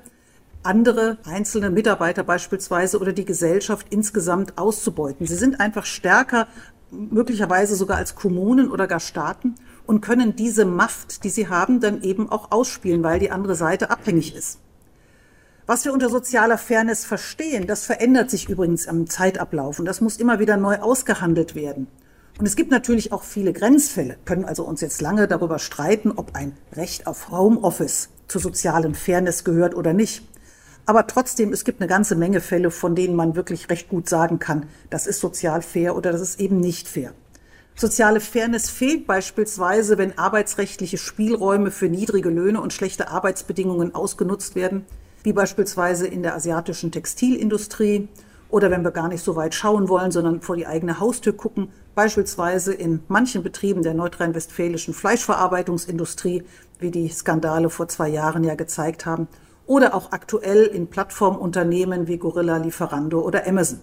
andere 0.63 1.19
einzelne 1.25 1.71
Mitarbeiter 1.71 2.25
beispielsweise 2.25 2.99
oder 2.99 3.13
die 3.13 3.25
Gesellschaft 3.25 3.87
insgesamt 3.91 4.59
auszubeuten. 4.59 5.27
Sie 5.27 5.37
sind 5.37 5.61
einfach 5.61 5.87
stärker, 5.87 6.49
möglicherweise 6.91 7.77
sogar 7.77 7.99
als 7.99 8.15
Kommunen 8.15 8.71
oder 8.71 8.87
gar 8.87 9.01
Staaten 9.01 9.55
und 9.87 10.01
können 10.01 10.37
diese 10.37 10.65
Macht, 10.65 11.25
die 11.25 11.31
sie 11.31 11.49
haben, 11.49 11.81
dann 11.81 12.03
eben 12.03 12.29
auch 12.29 12.51
ausspielen, 12.51 13.03
weil 13.03 13.19
die 13.19 13.31
andere 13.31 13.55
Seite 13.55 13.91
abhängig 13.91 14.35
ist. 14.35 14.59
Was 15.67 15.85
wir 15.85 15.93
unter 15.93 16.09
sozialer 16.09 16.57
Fairness 16.57 17.05
verstehen, 17.05 17.67
das 17.67 17.85
verändert 17.85 18.31
sich 18.31 18.49
übrigens 18.49 18.89
am 18.89 19.07
Zeitablauf 19.07 19.79
und 19.79 19.85
das 19.85 20.01
muss 20.01 20.17
immer 20.17 20.39
wieder 20.39 20.57
neu 20.57 20.79
ausgehandelt 20.79 21.55
werden. 21.55 21.89
Und 22.39 22.47
es 22.47 22.57
gibt 22.57 22.71
natürlich 22.71 23.13
auch 23.13 23.23
viele 23.23 23.53
Grenzfälle, 23.53 24.17
können 24.25 24.45
also 24.45 24.65
uns 24.65 24.81
jetzt 24.81 25.03
lange 25.03 25.27
darüber 25.27 25.59
streiten, 25.59 26.13
ob 26.13 26.35
ein 26.35 26.57
Recht 26.73 27.07
auf 27.07 27.31
Homeoffice 27.31 28.11
zur 28.29 28.41
sozialen 28.41 28.95
Fairness 28.95 29.45
gehört 29.45 29.75
oder 29.75 29.93
nicht. 29.93 30.23
Aber 30.89 31.07
trotzdem, 31.07 31.53
es 31.53 31.65
gibt 31.65 31.83
eine 31.83 31.87
ganze 31.87 32.17
Menge 32.17 32.41
Fälle, 32.41 32.71
von 32.71 32.95
denen 32.95 33.15
man 33.15 33.37
wirklich 33.37 33.69
recht 33.69 33.91
gut 33.91 34.09
sagen 34.09 34.39
kann, 34.39 34.65
das 34.89 35.07
ist 35.07 35.21
sozial 35.21 35.61
fair 35.61 35.95
oder 35.95 36.13
das 36.13 36.23
ist 36.23 36.41
eben 36.41 36.61
nicht 36.61 36.89
fair. 36.89 37.13
Soziale 37.75 38.21
Fairness 38.21 38.71
fehlt 38.71 39.07
beispielsweise, 39.07 39.99
wenn 39.99 40.17
arbeitsrechtliche 40.17 40.97
Spielräume 40.97 41.73
für 41.73 41.91
niedrige 41.91 42.31
Löhne 42.31 42.63
und 42.63 42.73
schlechte 42.73 43.09
Arbeitsbedingungen 43.09 43.95
ausgenutzt 43.95 44.57
werden, 44.57 44.87
wie 45.25 45.35
beispielsweise 45.35 46.07
in 46.07 46.23
der 46.23 46.35
asiatischen 46.35 46.91
Textilindustrie 46.91 48.09
oder 48.49 48.71
wenn 48.71 48.83
wir 48.83 48.91
gar 48.91 49.09
nicht 49.09 49.23
so 49.23 49.37
weit 49.37 49.55
schauen 49.55 49.91
wollen, 49.91 50.11
sondern 50.11 50.41
vor 50.41 50.57
die 50.57 50.67
eigene 50.67 51.01
Haustür 51.01 51.35
gucken, 51.35 51.69
beispielsweise 51.95 52.73
in 52.73 53.01
manchen 53.09 53.43
Betrieben 53.43 53.83
der 53.83 53.93
nordrhein-westfälischen 53.93 54.95
Fleischverarbeitungsindustrie, 54.95 56.45
wie 56.79 56.91
die 56.91 57.11
Skandale 57.11 57.69
vor 57.69 57.89
zwei 57.89 58.09
Jahren 58.09 58.43
ja 58.43 58.55
gezeigt 58.55 59.05
haben, 59.05 59.29
oder 59.69 59.95
auch 59.95 60.13
aktuell 60.13 60.65
in 60.65 60.89
Plattformunternehmen 60.89 62.09
wie 62.09 62.17
Gorilla, 62.17 62.57
Lieferando 62.57 63.21
oder 63.21 63.47
Amazon. 63.47 63.81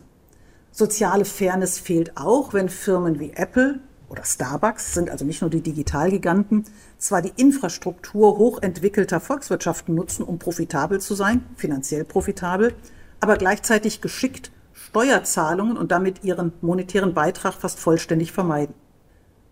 Soziale 0.72 1.26
Fairness 1.26 1.78
fehlt 1.78 2.18
auch, 2.18 2.54
wenn 2.54 2.70
Firmen 2.70 3.20
wie 3.20 3.32
Apple 3.34 3.80
oder 4.10 4.24
Starbucks 4.26 4.96
sind 4.96 5.10
also 5.10 5.26
nicht 5.26 5.42
nur 5.42 5.50
die 5.50 5.62
Digitalgiganten, 5.62 6.66
zwar 6.98 7.22
die 7.22 7.34
Infrastruktur 7.38 8.38
hochentwickelter 8.38 9.20
Volkswirtschaften 9.20 9.94
nutzen, 9.94 10.24
um 10.24 10.40
profitabel 10.40 11.00
zu 11.00 11.14
sein, 11.14 11.46
finanziell 11.56 12.04
profitabel, 12.04 12.74
aber 13.20 13.38
gleichzeitig 13.38 14.02
geschickt 14.02 14.52
Steuerzahlungen 14.74 15.78
und 15.78 15.92
damit 15.92 16.24
ihren 16.24 16.52
monetären 16.62 17.14
Beitrag 17.14 17.54
fast 17.54 17.80
vollständig 17.80 18.32
vermeiden. 18.32 18.74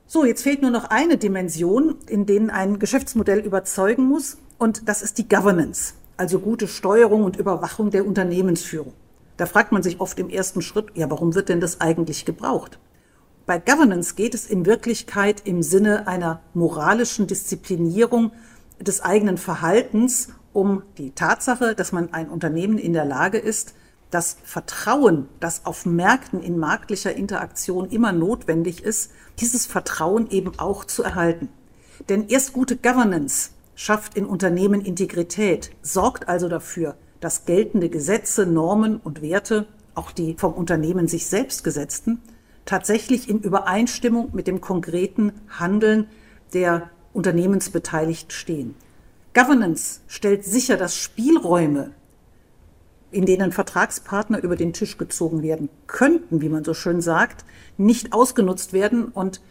So, 0.07 0.25
jetzt 0.25 0.41
fehlt 0.41 0.63
nur 0.63 0.71
noch 0.71 0.85
eine 0.85 1.17
Dimension, 1.17 1.95
in 2.07 2.25
denen 2.25 2.49
ein 2.49 2.79
Geschäftsmodell 2.79 3.39
überzeugen 3.39 4.03
muss, 4.03 4.37
und 4.57 4.89
das 4.89 5.01
ist 5.01 5.17
die 5.19 5.27
Governance 5.29 5.93
also 6.17 6.39
gute 6.39 6.67
Steuerung 6.67 7.24
und 7.24 7.38
Überwachung 7.38 7.89
der 7.89 8.05
Unternehmensführung. 8.05 8.93
Da 9.38 9.46
fragt 9.46 9.72
man 9.72 9.84
sich 9.84 10.00
oft 10.00 10.20
im 10.20 10.29
ersten 10.29 10.62
Schritt, 10.62 10.88
ja, 10.93 11.10
warum 11.10 11.34
wird 11.36 11.50
denn 11.50 11.60
das 11.60 11.82
eigentlich 11.82 12.25
gebraucht? 12.25 12.79
Bei 13.46 13.60
Governance 13.60 14.15
geht 14.15 14.36
es 14.36 14.46
in 14.46 14.65
Wirklichkeit 14.65 15.41
im 15.46 15.63
Sinne 15.63 16.08
einer 16.08 16.41
moralischen 16.53 17.27
Disziplinierung 17.27 18.32
des 18.79 19.01
eigenen 19.01 19.38
Verhaltens 19.38 20.29
um 20.53 20.84
die 20.98 21.12
Tatsache, 21.12 21.75
dass 21.75 21.91
man 21.91 22.13
ein 22.13 22.29
Unternehmen 22.29 22.77
in 22.77 22.93
der 22.93 23.05
Lage 23.05 23.39
ist, 23.39 23.74
das 24.12 24.38
Vertrauen, 24.43 25.27
das 25.39 25.65
auf 25.65 25.86
Märkten 25.86 26.41
in 26.41 26.60
marktlicher 26.60 27.13
Interaktion 27.13 27.89
immer 27.89 28.12
notwendig 28.12 28.84
ist, 28.84 29.12
dieses 29.39 29.65
Vertrauen 29.65 30.29
eben 30.29 30.58
auch 30.60 30.86
zu 30.86 31.01
erhalten. 31.01 31.50
Denn 32.10 32.27
erst 32.27 32.53
gute 32.53 32.77
Governance 32.77 33.50
schafft 33.75 34.15
in 34.15 34.25
Unternehmen 34.25 34.81
Integrität, 34.81 35.71
sorgt 35.81 36.27
also 36.27 36.49
dafür, 36.49 36.95
dass 37.19 37.45
geltende 37.45 37.89
Gesetze, 37.89 38.45
Normen 38.45 38.97
und 38.97 39.21
Werte, 39.21 39.65
auch 39.95 40.11
die 40.11 40.35
vom 40.37 40.53
Unternehmen 40.53 41.07
sich 41.07 41.27
selbst 41.27 41.63
gesetzten, 41.63 42.21
tatsächlich 42.65 43.29
in 43.29 43.39
Übereinstimmung 43.39 44.29
mit 44.33 44.47
dem 44.47 44.61
konkreten 44.61 45.33
Handeln 45.49 46.07
der 46.53 46.89
Unternehmensbeteiligten 47.13 48.31
stehen. 48.31 48.75
Governance 49.33 50.01
stellt 50.07 50.45
sicher, 50.45 50.77
dass 50.77 50.95
Spielräume, 50.95 51.91
in 53.11 53.25
denen 53.25 53.51
Vertragspartner 53.51 54.41
über 54.41 54.55
den 54.55 54.73
Tisch 54.73 54.97
gezogen 54.97 55.43
werden 55.43 55.69
könnten, 55.87 56.41
wie 56.41 56.49
man 56.49 56.63
so 56.63 56.73
schön 56.73 57.01
sagt, 57.01 57.45
nicht 57.77 58.13
ausgenutzt 58.13 58.73
werden 58.73 59.05
und 59.05 59.41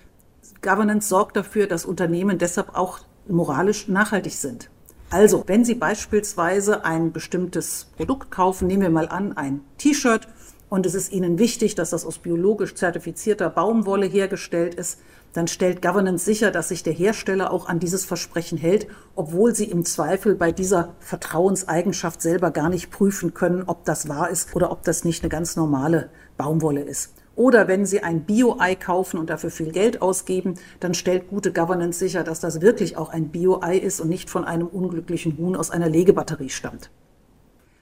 Governance 0.60 1.08
sorgt 1.08 1.36
dafür, 1.36 1.66
dass 1.66 1.84
Unternehmen 1.84 2.38
deshalb 2.38 2.76
auch 2.76 3.00
moralisch 3.28 3.88
nachhaltig 3.88 4.34
sind. 4.34 4.70
Also, 5.10 5.44
wenn 5.46 5.64
Sie 5.64 5.74
beispielsweise 5.74 6.84
ein 6.84 7.12
bestimmtes 7.12 7.88
Produkt 7.96 8.30
kaufen, 8.30 8.66
nehmen 8.66 8.82
wir 8.82 8.90
mal 8.90 9.08
an, 9.08 9.36
ein 9.36 9.60
T-Shirt, 9.78 10.26
und 10.72 10.86
es 10.86 10.94
ist 10.94 11.12
Ihnen 11.12 11.38
wichtig, 11.38 11.74
dass 11.74 11.90
das 11.90 12.06
aus 12.06 12.16
biologisch 12.16 12.74
zertifizierter 12.74 13.50
Baumwolle 13.50 14.06
hergestellt 14.06 14.74
ist, 14.74 15.00
dann 15.34 15.46
stellt 15.46 15.82
Governance 15.82 16.24
sicher, 16.24 16.50
dass 16.50 16.68
sich 16.68 16.82
der 16.82 16.94
Hersteller 16.94 17.50
auch 17.52 17.68
an 17.68 17.78
dieses 17.78 18.06
Versprechen 18.06 18.56
hält, 18.56 18.86
obwohl 19.14 19.54
Sie 19.54 19.66
im 19.66 19.84
Zweifel 19.84 20.34
bei 20.34 20.50
dieser 20.50 20.94
Vertrauenseigenschaft 21.00 22.22
selber 22.22 22.50
gar 22.52 22.70
nicht 22.70 22.90
prüfen 22.90 23.34
können, 23.34 23.64
ob 23.66 23.84
das 23.84 24.08
wahr 24.08 24.30
ist 24.30 24.56
oder 24.56 24.72
ob 24.72 24.82
das 24.82 25.04
nicht 25.04 25.22
eine 25.22 25.28
ganz 25.28 25.56
normale 25.56 26.08
Baumwolle 26.38 26.80
ist. 26.80 27.12
Oder 27.34 27.66
wenn 27.66 27.86
Sie 27.86 28.02
ein 28.02 28.24
Bio-Ei 28.24 28.74
kaufen 28.74 29.18
und 29.18 29.30
dafür 29.30 29.50
viel 29.50 29.72
Geld 29.72 30.02
ausgeben, 30.02 30.56
dann 30.80 30.92
stellt 30.92 31.28
gute 31.28 31.52
Governance 31.52 31.98
sicher, 31.98 32.24
dass 32.24 32.40
das 32.40 32.60
wirklich 32.60 32.96
auch 32.96 33.08
ein 33.08 33.28
Bio-Ei 33.28 33.78
ist 33.78 34.00
und 34.00 34.08
nicht 34.08 34.28
von 34.28 34.44
einem 34.44 34.66
unglücklichen 34.66 35.38
Huhn 35.38 35.56
aus 35.56 35.70
einer 35.70 35.88
Legebatterie 35.88 36.50
stammt. 36.50 36.90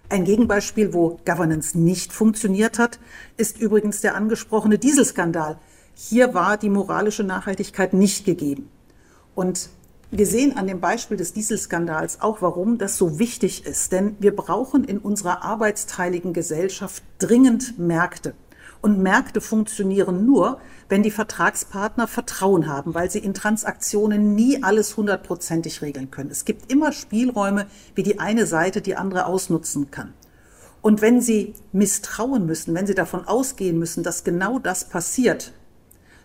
Ein 0.09 0.25
Gegenbeispiel, 0.25 0.93
wo 0.93 1.21
Governance 1.25 1.79
nicht 1.79 2.13
funktioniert 2.13 2.79
hat, 2.79 2.99
ist 3.37 3.61
übrigens 3.61 4.01
der 4.01 4.17
angesprochene 4.17 4.79
Dieselskandal. 4.79 5.59
Hier 5.95 6.35
war 6.35 6.57
die 6.57 6.71
moralische 6.71 7.25
Nachhaltigkeit 7.25 7.93
nicht 7.93 8.25
gegeben. 8.25 8.69
Und 9.35 9.69
wir 10.11 10.27
sehen 10.27 10.57
an 10.57 10.67
dem 10.67 10.81
Beispiel 10.81 11.17
des 11.17 11.33
Dieselskandals 11.33 12.21
auch, 12.21 12.43
warum 12.43 12.79
das 12.79 12.97
so 12.97 13.21
wichtig 13.21 13.65
ist. 13.67 13.93
Denn 13.93 14.17
wir 14.19 14.35
brauchen 14.35 14.83
in 14.83 14.99
unserer 14.99 15.45
arbeitsteiligen 15.45 16.33
Gesellschaft 16.33 17.05
dringend 17.19 17.79
Märkte. 17.79 18.35
Und 18.83 18.99
Märkte 18.99 19.41
funktionieren 19.41 20.25
nur, 20.25 20.59
wenn 20.89 21.03
die 21.03 21.11
Vertragspartner 21.11 22.07
Vertrauen 22.07 22.67
haben, 22.67 22.95
weil 22.95 23.11
sie 23.11 23.19
in 23.19 23.35
Transaktionen 23.35 24.35
nie 24.35 24.63
alles 24.63 24.97
hundertprozentig 24.97 25.83
regeln 25.83 26.11
können. 26.11 26.31
Es 26.31 26.47
gibt 26.47 26.73
immer 26.73 26.93
Spielräume, 26.93 27.67
wie 27.95 28.03
die 28.03 28.19
eine 28.19 28.47
Seite 28.47 28.81
die 28.81 28.97
andere 28.97 29.27
ausnutzen 29.27 29.91
kann. 29.91 30.15
Und 30.83 31.03
wenn 31.03 31.21
sie 31.21 31.55
misstrauen 31.73 32.47
müssen, 32.47 32.75
wenn 32.75 32.87
sie 32.87 32.95
davon 32.95 33.27
ausgehen 33.27 33.79
müssen, 33.79 34.03
dass 34.03 34.25
genau 34.25 34.59
das 34.59 34.89
passiert, 34.89 35.53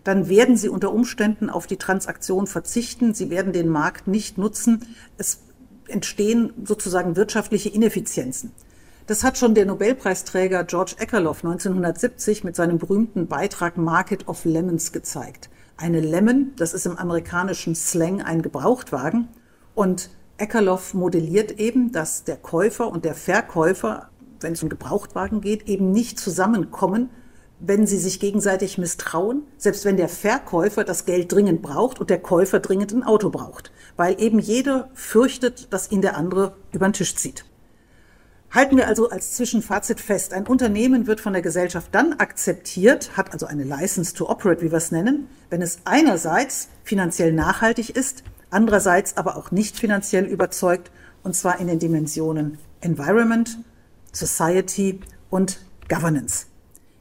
dann 0.06 0.30
werden 0.30 0.56
sie 0.56 0.70
unter 0.70 0.94
Umständen 0.94 1.50
auf 1.50 1.68
die 1.68 1.78
Transaktion 1.78 2.48
verzichten. 2.48 3.14
Sie 3.14 3.30
werden 3.30 3.52
den 3.52 3.68
Markt 3.68 4.08
nicht 4.08 4.38
nutzen. 4.38 4.86
Es 5.18 5.40
entstehen 5.88 6.54
sozusagen 6.64 7.16
wirtschaftliche 7.16 7.70
Ineffizienzen. 7.70 8.52
Das 9.08 9.24
hat 9.24 9.38
schon 9.38 9.54
der 9.54 9.68
Nobelpreisträger 9.68 10.64
George 10.64 10.96
Akerlof 11.00 11.44
1970 11.44 12.44
mit 12.44 12.56
seinem 12.56 12.80
berühmten 12.80 13.28
Beitrag 13.28 13.78
Market 13.78 14.28
of 14.28 14.46
Lemons 14.46 14.92
gezeigt. 14.92 15.52
Eine 15.78 16.00
Lemon, 16.00 16.54
das 16.56 16.74
ist 16.74 16.88
im 16.88 16.98
amerikanischen 16.98 17.76
Slang 17.76 18.24
ein 18.24 18.42
Gebrauchtwagen. 18.42 19.28
Und 19.76 20.10
Akerlof 20.40 20.96
modelliert 20.96 21.60
eben, 21.60 21.92
dass 21.92 22.24
der 22.24 22.38
Käufer 22.38 22.88
und 22.88 23.06
der 23.06 23.14
Verkäufer, 23.14 24.10
wenn 24.40 24.54
es 24.54 24.64
um 24.64 24.70
Gebrauchtwagen 24.70 25.40
geht, 25.40 25.70
eben 25.70 25.92
nicht 25.92 26.20
zusammenkommen, 26.20 27.12
wenn 27.60 27.86
sie 27.86 28.00
sich 28.00 28.20
gegenseitig 28.20 28.80
misstrauen, 28.80 29.44
selbst 29.56 29.86
wenn 29.86 29.98
der 29.98 30.10
Verkäufer 30.10 30.84
das 30.84 31.06
Geld 31.06 31.32
dringend 31.32 31.62
braucht 31.62 32.00
und 32.00 32.10
der 32.10 32.20
Käufer 32.20 32.60
dringend 32.60 32.92
ein 32.92 33.04
Auto 33.04 33.30
braucht, 33.30 33.72
weil 33.98 34.20
eben 34.20 34.40
jeder 34.40 34.90
fürchtet, 34.96 35.72
dass 35.72 35.92
ihn 35.92 36.02
der 36.02 36.18
andere 36.18 36.56
über 36.72 36.88
den 36.88 36.94
Tisch 36.94 37.16
zieht. 37.16 37.46
Halten 38.56 38.78
wir 38.78 38.88
also 38.88 39.10
als 39.10 39.34
Zwischenfazit 39.34 40.00
fest, 40.00 40.32
ein 40.32 40.48
Unternehmen 40.48 41.08
wird 41.08 41.20
von 41.20 41.34
der 41.34 41.42
Gesellschaft 41.42 41.90
dann 41.92 42.14
akzeptiert, 42.14 43.18
hat 43.18 43.34
also 43.34 43.46
eine 43.46 43.66
License 43.66 44.14
to 44.14 44.30
Operate, 44.30 44.62
wie 44.62 44.72
wir 44.72 44.78
es 44.78 44.92
nennen, 44.92 45.28
wenn 45.50 45.62
es 45.62 45.80
einerseits 45.84 46.70
finanziell 46.86 47.34
nachhaltig 47.34 47.90
ist, 47.90 48.24
andererseits 48.52 49.18
aber 49.18 49.36
auch 49.36 49.52
nicht 49.52 49.78
finanziell 49.78 50.24
überzeugt, 50.24 50.90
und 51.22 51.36
zwar 51.36 51.60
in 51.60 51.68
den 51.68 51.80
Dimensionen 51.80 52.58
Environment, 52.80 53.58
Society 54.14 55.02
und 55.30 55.60
Governance. 55.90 56.46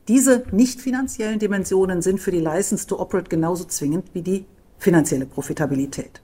Diese 0.09 0.43
nicht 0.51 0.81
finanziellen 0.81 1.39
Dimensionen 1.39 2.03
sind 2.03 2.19
für 2.19 2.33
die 2.33 2.41
License 2.41 2.89
to 2.89 2.99
Operate 2.99 3.29
genauso 3.29 3.63
zwingend 3.63 4.07
wie 4.13 4.23
die 4.23 4.45
finanzielle 4.79 5.27
Profitabilität. 5.27 6.21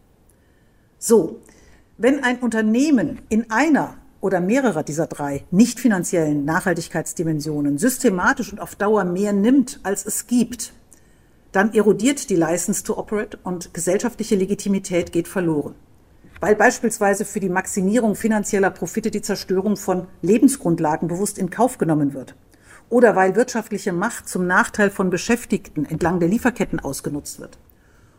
So, 0.99 1.41
wenn 1.99 2.25
ein 2.25 2.41
Unternehmen 2.41 3.21
in 3.29 3.49
einer 3.53 3.97
oder 4.21 4.41
mehrerer 4.41 4.83
dieser 4.83 5.07
drei 5.07 5.45
nicht 5.51 5.81
finanziellen 5.81 6.45
Nachhaltigkeitsdimensionen 6.45 7.79
systematisch 7.79 8.53
und 8.53 8.61
auf 8.61 8.75
Dauer 8.75 9.05
mehr 9.05 9.33
nimmt, 9.33 9.81
als 9.83 10.05
es 10.05 10.27
gibt, 10.27 10.73
dann 11.53 11.73
erodiert 11.75 12.31
die 12.31 12.37
License 12.37 12.85
to 12.85 12.97
Operate 12.97 13.39
und 13.43 13.75
gesellschaftliche 13.75 14.37
Legitimität 14.37 15.13
geht 15.13 15.27
verloren. 15.27 15.75
Weil 16.39 16.55
beispielsweise 16.55 17.25
für 17.25 17.41
die 17.41 17.49
Maximierung 17.49 18.15
finanzieller 18.15 18.71
Profite 18.71 19.11
die 19.11 19.21
Zerstörung 19.21 19.77
von 19.77 20.07
Lebensgrundlagen 20.23 21.09
bewusst 21.09 21.39
in 21.39 21.51
Kauf 21.51 21.77
genommen 21.77 22.15
wird. 22.15 22.35
Oder 22.89 23.15
weil 23.15 23.37
wirtschaftliche 23.37 23.93
Macht 23.93 24.29
zum 24.29 24.47
Nachteil 24.47 24.91
von 24.91 25.11
Beschäftigten 25.11 25.85
entlang 25.85 26.19
der 26.19 26.29
Lieferketten 26.29 26.81
ausgenutzt 26.81 27.41
wird. 27.41 27.59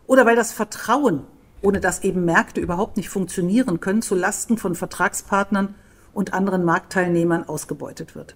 Oder 0.07 0.25
weil 0.25 0.35
das 0.35 0.51
Vertrauen, 0.51 1.23
ohne 1.61 1.79
das 1.79 2.03
eben 2.03 2.25
Märkte 2.25 2.61
überhaupt 2.61 2.97
nicht 2.97 3.09
funktionieren 3.09 3.79
können, 3.79 4.01
zu 4.01 4.15
Lasten 4.15 4.57
von 4.57 4.75
Vertragspartnern 4.75 5.73
und 6.13 6.33
anderen 6.33 6.63
Marktteilnehmern 6.63 7.47
ausgebeutet 7.47 8.15
wird. 8.15 8.35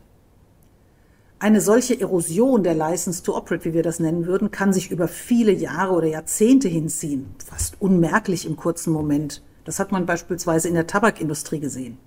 Eine 1.37 1.59
solche 1.59 1.99
Erosion 1.99 2.63
der 2.63 2.73
License 2.73 3.21
to 3.21 3.35
Operate, 3.35 3.65
wie 3.65 3.73
wir 3.73 3.83
das 3.83 3.99
nennen 3.99 4.25
würden, 4.25 4.51
kann 4.51 4.71
sich 4.71 4.89
über 4.89 5.07
viele 5.07 5.51
Jahre 5.51 5.93
oder 5.93 6.07
Jahrzehnte 6.07 6.69
hinziehen, 6.69 7.35
fast 7.45 7.75
unmerklich 7.81 8.45
im 8.45 8.55
kurzen 8.55 8.93
Moment. 8.93 9.43
Das 9.65 9.79
hat 9.79 9.91
man 9.91 10.05
beispielsweise 10.05 10.69
in 10.69 10.75
der 10.75 10.87
Tabakindustrie 10.87 11.59
gesehen. 11.59 11.97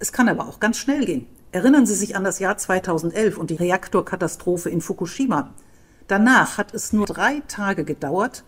Es 0.00 0.12
kann 0.12 0.28
aber 0.28 0.48
auch 0.48 0.58
ganz 0.58 0.78
schnell 0.78 1.04
gehen. 1.04 1.26
Erinnern 1.52 1.86
Sie 1.86 1.94
sich 1.94 2.16
an 2.16 2.24
das 2.24 2.40
Jahr 2.40 2.58
2011 2.58 3.38
und 3.38 3.50
die 3.50 3.54
Reaktorkatastrophe 3.54 4.70
in 4.70 4.80
Fukushima. 4.80 5.54
Danach 6.08 6.58
hat 6.58 6.74
es 6.74 6.92
nur 6.92 7.06
drei 7.06 7.42
Tage 7.46 7.84
gedauert, 7.84 8.42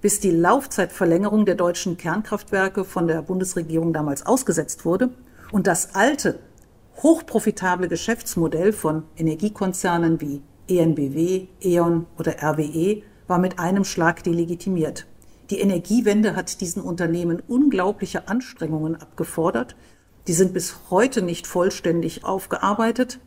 bis 0.00 0.18
die 0.18 0.32
Laufzeitverlängerung 0.32 1.46
der 1.46 1.54
deutschen 1.54 1.96
Kernkraftwerke 1.96 2.84
von 2.84 3.06
der 3.06 3.22
Bundesregierung 3.22 3.92
damals 3.92 4.26
ausgesetzt 4.26 4.84
wurde 4.84 5.10
und 5.50 5.66
das 5.66 5.94
alte, 5.94 6.40
hochprofitable 7.02 7.88
Geschäftsmodell 7.88 8.72
von 8.72 9.04
Energiekonzernen 9.16 10.20
wie 10.20 10.42
ENBW, 10.68 11.46
E.ON 11.62 12.06
oder 12.18 12.42
RWE 12.42 13.02
war 13.26 13.38
mit 13.38 13.58
einem 13.58 13.84
Schlag 13.84 14.22
delegitimiert. 14.24 15.06
Die 15.50 15.60
Energiewende 15.60 16.36
hat 16.36 16.60
diesen 16.60 16.82
Unternehmen 16.82 17.42
unglaubliche 17.46 18.28
Anstrengungen 18.28 18.96
abgefordert. 18.96 19.76
Die 20.26 20.34
sind 20.34 20.52
bis 20.52 20.90
heute 20.90 21.22
nicht 21.22 21.46
vollständig 21.46 22.24
aufgearbeitet. 22.24 23.18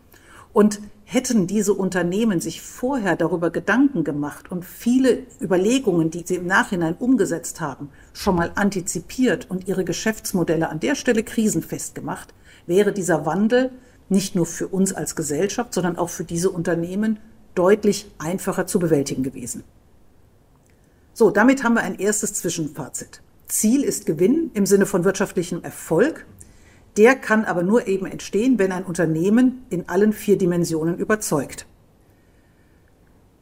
Und 0.53 0.81
hätten 1.11 1.45
diese 1.45 1.73
Unternehmen 1.73 2.39
sich 2.39 2.61
vorher 2.61 3.17
darüber 3.17 3.49
Gedanken 3.49 4.05
gemacht 4.05 4.49
und 4.49 4.63
viele 4.63 5.25
Überlegungen, 5.41 6.09
die 6.09 6.23
sie 6.25 6.35
im 6.35 6.47
Nachhinein 6.47 6.95
umgesetzt 6.97 7.59
haben, 7.59 7.89
schon 8.13 8.37
mal 8.37 8.53
antizipiert 8.55 9.49
und 9.49 9.67
ihre 9.67 9.83
Geschäftsmodelle 9.83 10.69
an 10.69 10.79
der 10.79 10.95
Stelle 10.95 11.23
krisenfest 11.23 11.95
gemacht, 11.95 12.33
wäre 12.65 12.93
dieser 12.93 13.25
Wandel 13.25 13.71
nicht 14.07 14.35
nur 14.35 14.45
für 14.45 14.69
uns 14.69 14.93
als 14.93 15.17
Gesellschaft, 15.17 15.73
sondern 15.73 15.97
auch 15.97 16.09
für 16.09 16.23
diese 16.23 16.49
Unternehmen 16.49 17.19
deutlich 17.55 18.09
einfacher 18.17 18.65
zu 18.65 18.79
bewältigen 18.79 19.21
gewesen. 19.21 19.65
So, 21.13 21.29
damit 21.29 21.61
haben 21.65 21.73
wir 21.73 21.83
ein 21.83 21.99
erstes 21.99 22.35
Zwischenfazit. 22.35 23.21
Ziel 23.47 23.83
ist 23.83 24.05
Gewinn 24.05 24.49
im 24.53 24.65
Sinne 24.65 24.85
von 24.85 25.03
wirtschaftlichem 25.03 25.61
Erfolg. 25.61 26.25
Der 26.97 27.15
kann 27.15 27.45
aber 27.45 27.63
nur 27.63 27.87
eben 27.87 28.05
entstehen, 28.05 28.59
wenn 28.59 28.71
ein 28.71 28.83
Unternehmen 28.83 29.65
in 29.69 29.87
allen 29.87 30.13
vier 30.13 30.37
Dimensionen 30.37 30.97
überzeugt. 30.97 31.65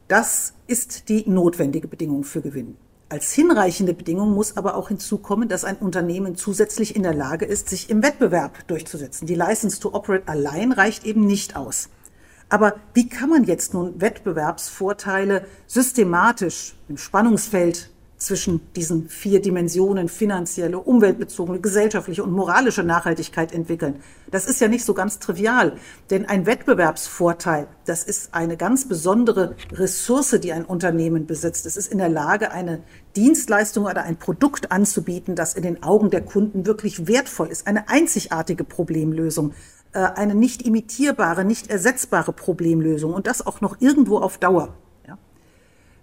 Das 0.06 0.54
ist 0.66 1.08
die 1.08 1.28
notwendige 1.28 1.88
Bedingung 1.88 2.24
für 2.24 2.40
Gewinn. 2.40 2.76
Als 3.08 3.32
hinreichende 3.32 3.92
Bedingung 3.92 4.32
muss 4.34 4.56
aber 4.56 4.76
auch 4.76 4.88
hinzukommen, 4.88 5.48
dass 5.48 5.64
ein 5.64 5.76
Unternehmen 5.76 6.36
zusätzlich 6.36 6.94
in 6.94 7.02
der 7.02 7.14
Lage 7.14 7.44
ist, 7.44 7.68
sich 7.68 7.90
im 7.90 8.04
Wettbewerb 8.04 8.68
durchzusetzen. 8.68 9.26
Die 9.26 9.34
License 9.34 9.80
to 9.80 9.92
Operate 9.92 10.28
allein 10.28 10.70
reicht 10.70 11.04
eben 11.04 11.26
nicht 11.26 11.56
aus. 11.56 11.88
Aber 12.48 12.76
wie 12.94 13.08
kann 13.08 13.30
man 13.30 13.44
jetzt 13.44 13.74
nun 13.74 14.00
Wettbewerbsvorteile 14.00 15.44
systematisch 15.66 16.76
im 16.88 16.98
Spannungsfeld 16.98 17.90
zwischen 18.20 18.60
diesen 18.74 19.08
vier 19.08 19.40
Dimensionen 19.40 20.08
finanzielle, 20.08 20.78
umweltbezogene, 20.78 21.58
gesellschaftliche 21.60 22.22
und 22.22 22.32
moralische 22.32 22.84
Nachhaltigkeit 22.84 23.52
entwickeln. 23.52 23.96
Das 24.30 24.46
ist 24.46 24.60
ja 24.60 24.68
nicht 24.68 24.84
so 24.84 24.92
ganz 24.92 25.18
trivial, 25.18 25.76
denn 26.10 26.26
ein 26.26 26.44
Wettbewerbsvorteil, 26.44 27.66
das 27.86 28.04
ist 28.04 28.34
eine 28.34 28.58
ganz 28.58 28.86
besondere 28.86 29.56
Ressource, 29.72 30.38
die 30.38 30.52
ein 30.52 30.66
Unternehmen 30.66 31.26
besitzt. 31.26 31.64
Es 31.64 31.78
ist 31.78 31.90
in 31.90 31.98
der 31.98 32.10
Lage, 32.10 32.52
eine 32.52 32.82
Dienstleistung 33.16 33.86
oder 33.86 34.02
ein 34.02 34.18
Produkt 34.18 34.70
anzubieten, 34.70 35.34
das 35.34 35.54
in 35.54 35.62
den 35.62 35.82
Augen 35.82 36.10
der 36.10 36.20
Kunden 36.20 36.66
wirklich 36.66 37.08
wertvoll 37.08 37.48
ist, 37.48 37.66
eine 37.66 37.88
einzigartige 37.88 38.64
Problemlösung 38.64 39.54
äh, 39.92 39.98
eine 39.98 40.34
nicht 40.34 40.62
imitierbare, 40.62 41.44
nicht 41.44 41.68
ersetzbare 41.70 42.32
Problemlösung 42.32 43.12
und 43.12 43.26
das 43.26 43.44
auch 43.44 43.60
noch 43.60 43.80
irgendwo 43.80 44.18
auf 44.18 44.38
Dauer. 44.38 44.76
Ja. 45.08 45.18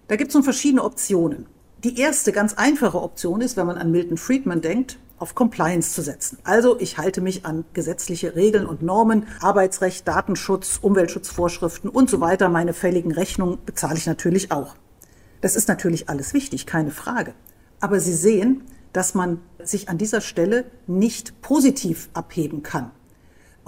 Da 0.08 0.16
gibt 0.16 0.28
es 0.28 0.34
nun 0.34 0.42
verschiedene 0.42 0.82
Optionen. 0.84 1.46
Die 1.84 2.00
erste 2.00 2.32
ganz 2.32 2.54
einfache 2.54 3.00
Option 3.00 3.40
ist, 3.40 3.56
wenn 3.56 3.68
man 3.68 3.78
an 3.78 3.92
Milton 3.92 4.16
Friedman 4.16 4.60
denkt, 4.60 4.98
auf 5.20 5.36
Compliance 5.36 5.92
zu 5.92 6.02
setzen. 6.02 6.38
Also 6.42 6.76
ich 6.80 6.98
halte 6.98 7.20
mich 7.20 7.46
an 7.46 7.64
gesetzliche 7.72 8.34
Regeln 8.34 8.66
und 8.66 8.82
Normen, 8.82 9.28
Arbeitsrecht, 9.40 10.06
Datenschutz, 10.08 10.80
Umweltschutzvorschriften 10.82 11.88
und 11.88 12.10
so 12.10 12.20
weiter. 12.20 12.48
Meine 12.48 12.74
fälligen 12.74 13.12
Rechnungen 13.12 13.58
bezahle 13.64 13.96
ich 13.96 14.06
natürlich 14.06 14.50
auch. 14.50 14.74
Das 15.40 15.54
ist 15.54 15.68
natürlich 15.68 16.08
alles 16.08 16.34
wichtig, 16.34 16.66
keine 16.66 16.90
Frage. 16.90 17.32
Aber 17.78 18.00
Sie 18.00 18.14
sehen, 18.14 18.64
dass 18.92 19.14
man 19.14 19.40
sich 19.62 19.88
an 19.88 19.98
dieser 19.98 20.20
Stelle 20.20 20.64
nicht 20.88 21.42
positiv 21.42 22.08
abheben 22.12 22.64
kann. 22.64 22.90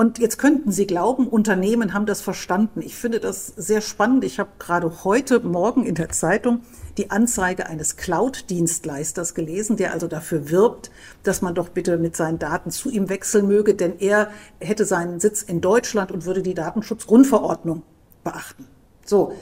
Und 0.01 0.19
jetzt 0.19 0.39
könnten 0.39 0.73
Sie 0.73 0.87
glauben, 0.87 1.29
Unternehmen 1.29 1.93
haben 1.93 2.07
das 2.07 2.23
verstanden. 2.23 2.81
Ich 2.81 2.95
finde 2.95 3.21
das 3.21 3.49
sehr 3.49 3.83
spannend. 3.83 4.25
Ich 4.25 4.39
habe 4.39 4.49
gerade 4.59 5.05
heute 5.05 5.41
Morgen 5.41 5.85
in 5.85 5.95
der 5.95 6.09
Zeitung 6.09 6.63
die 6.97 7.11
Anzeige 7.11 7.67
eines 7.67 7.97
Cloud-Dienstleisters 7.97 9.35
gelesen, 9.35 9.77
der 9.77 9.93
also 9.93 10.07
dafür 10.07 10.49
wirbt, 10.49 10.91
dass 11.23 11.43
man 11.43 11.55
doch 11.55 11.69
bitte 11.69 11.99
mit 11.99 12.17
seinen 12.17 12.39
Daten 12.39 12.71
zu 12.71 12.89
ihm 12.89 13.11
wechseln 13.11 13.47
möge, 13.47 13.75
denn 13.75 13.99
er 13.99 14.31
hätte 14.59 14.87
seinen 14.87 15.21
Sitz 15.21 15.43
in 15.43 15.61
Deutschland 15.61 16.13
und 16.13 16.25
würde 16.25 16.41
die 16.41 16.55
Datenschutzgrundverordnung 16.55 17.83
beachten. 18.25 18.65
So, 19.05 19.35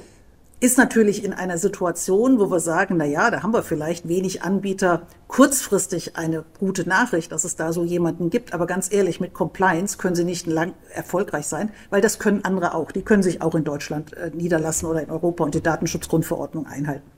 ist 0.61 0.77
natürlich 0.77 1.25
in 1.25 1.33
einer 1.33 1.57
Situation, 1.57 2.41
wo 2.41 2.51
wir 2.51 2.59
sagen, 2.59 2.97
na 2.97 3.05
ja, 3.05 3.31
da 3.31 3.43
haben 3.43 3.53
wir 3.53 3.63
vielleicht 3.63 4.09
wenig 4.09 4.43
Anbieter, 4.43 5.07
kurzfristig 5.29 6.17
eine 6.17 6.45
gute 6.59 6.89
Nachricht, 6.89 7.31
dass 7.31 7.45
es 7.45 7.55
da 7.55 7.73
so 7.73 7.85
jemanden 7.85 8.29
gibt. 8.29 8.53
Aber 8.53 8.67
ganz 8.67 8.93
ehrlich, 8.93 9.21
mit 9.21 9.35
Compliance 9.35 9.99
können 9.99 10.17
sie 10.17 10.25
nicht 10.25 10.47
lang 10.49 10.75
erfolgreich 10.93 11.47
sein, 11.47 11.71
weil 11.91 12.01
das 12.01 12.19
können 12.19 12.45
andere 12.45 12.75
auch. 12.75 12.91
Die 12.91 13.03
können 13.03 13.23
sich 13.23 13.41
auch 13.41 13.55
in 13.55 13.63
Deutschland 13.63 14.15
äh, 14.15 14.31
niederlassen 14.35 14.87
oder 14.87 15.01
in 15.03 15.11
Europa 15.11 15.45
und 15.45 15.55
die 15.55 15.63
Datenschutzgrundverordnung 15.63 16.67
einhalten. 16.67 17.09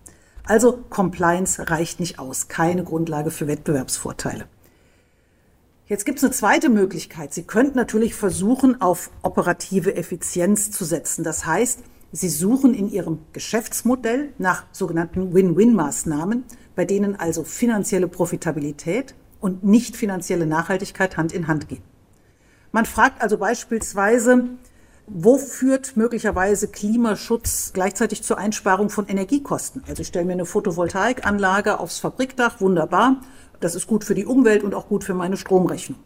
Also 0.44 0.79
Compliance 0.90 1.70
reicht 1.70 1.98
nicht 1.98 2.18
aus, 2.18 2.48
keine 2.48 2.85
Grundlage 2.85 3.31
für 3.31 3.46
Wettbewerbsvorteile. 3.46 4.44
Jetzt 5.87 6.05
gibt 6.05 6.18
es 6.18 6.24
eine 6.24 6.33
zweite 6.33 6.68
Möglichkeit. 6.68 7.33
Sie 7.33 7.44
könnten 7.44 7.76
natürlich 7.76 8.14
versuchen, 8.14 8.81
auf 8.81 9.11
operative 9.22 9.96
Effizienz 9.96 10.70
zu 10.70 10.85
setzen. 10.85 11.24
Das 11.24 11.46
heißt, 11.46 11.81
Sie 12.12 12.28
suchen 12.28 12.74
in 12.74 12.90
Ihrem 12.90 13.20
Geschäftsmodell 13.32 14.32
nach 14.38 14.64
sogenannten 14.72 15.32
Win-Win-Maßnahmen, 15.32 16.44
bei 16.74 16.84
denen 16.84 17.14
also 17.14 17.44
finanzielle 17.44 18.08
Profitabilität 18.08 19.14
und 19.40 19.62
nicht 19.62 19.96
finanzielle 19.96 20.46
Nachhaltigkeit 20.46 21.16
Hand 21.16 21.32
in 21.32 21.46
Hand 21.46 21.68
gehen. 21.68 21.82
Man 22.72 22.84
fragt 22.84 23.22
also 23.22 23.38
beispielsweise, 23.38 24.44
wo 25.06 25.38
führt 25.38 25.96
möglicherweise 25.96 26.68
Klimaschutz 26.68 27.72
gleichzeitig 27.72 28.22
zur 28.22 28.38
Einsparung 28.38 28.90
von 28.90 29.06
Energiekosten? 29.06 29.82
Also 29.88 30.02
ich 30.02 30.08
stelle 30.08 30.24
mir 30.24 30.32
eine 30.32 30.46
Photovoltaikanlage 30.46 31.78
aufs 31.78 31.98
Fabrikdach, 31.98 32.60
wunderbar. 32.60 33.20
Das 33.60 33.74
ist 33.74 33.86
gut 33.86 34.04
für 34.04 34.14
die 34.14 34.26
Umwelt 34.26 34.62
und 34.64 34.74
auch 34.74 34.88
gut 34.88 35.04
für 35.04 35.14
meine 35.14 35.36
Stromrechnung. 35.36 35.98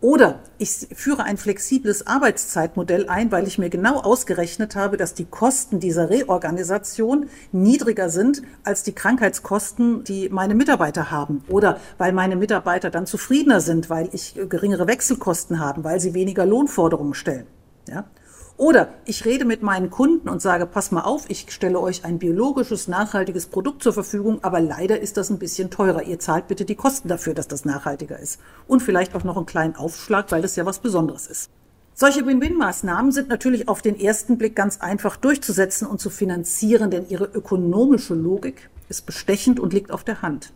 Oder 0.00 0.38
ich 0.58 0.86
führe 0.94 1.24
ein 1.24 1.38
flexibles 1.38 2.06
Arbeitszeitmodell 2.06 3.08
ein, 3.08 3.32
weil 3.32 3.48
ich 3.48 3.58
mir 3.58 3.68
genau 3.68 3.98
ausgerechnet 4.00 4.76
habe, 4.76 4.96
dass 4.96 5.14
die 5.14 5.24
Kosten 5.24 5.80
dieser 5.80 6.08
Reorganisation 6.08 7.28
niedriger 7.50 8.08
sind 8.08 8.42
als 8.62 8.84
die 8.84 8.92
Krankheitskosten, 8.92 10.04
die 10.04 10.28
meine 10.28 10.54
Mitarbeiter 10.54 11.10
haben. 11.10 11.42
Oder 11.48 11.80
weil 11.98 12.12
meine 12.12 12.36
Mitarbeiter 12.36 12.90
dann 12.90 13.06
zufriedener 13.06 13.60
sind, 13.60 13.90
weil 13.90 14.08
ich 14.12 14.34
geringere 14.48 14.86
Wechselkosten 14.86 15.58
habe, 15.58 15.82
weil 15.82 15.98
sie 15.98 16.14
weniger 16.14 16.46
Lohnforderungen 16.46 17.14
stellen. 17.14 17.46
Ja? 17.88 18.04
Oder 18.58 18.88
ich 19.04 19.24
rede 19.24 19.44
mit 19.44 19.62
meinen 19.62 19.88
Kunden 19.88 20.28
und 20.28 20.42
sage, 20.42 20.66
pass 20.66 20.90
mal 20.90 21.02
auf, 21.02 21.30
ich 21.30 21.46
stelle 21.50 21.78
euch 21.78 22.04
ein 22.04 22.18
biologisches, 22.18 22.88
nachhaltiges 22.88 23.46
Produkt 23.46 23.84
zur 23.84 23.92
Verfügung, 23.92 24.40
aber 24.42 24.58
leider 24.58 24.98
ist 24.98 25.16
das 25.16 25.30
ein 25.30 25.38
bisschen 25.38 25.70
teurer. 25.70 26.02
Ihr 26.02 26.18
zahlt 26.18 26.48
bitte 26.48 26.64
die 26.64 26.74
Kosten 26.74 27.06
dafür, 27.06 27.34
dass 27.34 27.46
das 27.46 27.64
nachhaltiger 27.64 28.18
ist. 28.18 28.40
Und 28.66 28.82
vielleicht 28.82 29.14
auch 29.14 29.22
noch 29.22 29.36
einen 29.36 29.46
kleinen 29.46 29.76
Aufschlag, 29.76 30.32
weil 30.32 30.42
das 30.42 30.56
ja 30.56 30.66
was 30.66 30.80
Besonderes 30.80 31.28
ist. 31.28 31.50
Solche 31.94 32.26
Win-Win-Maßnahmen 32.26 33.12
sind 33.12 33.28
natürlich 33.28 33.68
auf 33.68 33.80
den 33.80 33.98
ersten 33.98 34.38
Blick 34.38 34.56
ganz 34.56 34.80
einfach 34.80 35.16
durchzusetzen 35.16 35.86
und 35.86 36.00
zu 36.00 36.10
finanzieren, 36.10 36.90
denn 36.90 37.08
ihre 37.08 37.26
ökonomische 37.26 38.14
Logik 38.14 38.70
ist 38.88 39.06
bestechend 39.06 39.60
und 39.60 39.72
liegt 39.72 39.92
auf 39.92 40.02
der 40.02 40.20
Hand. 40.20 40.52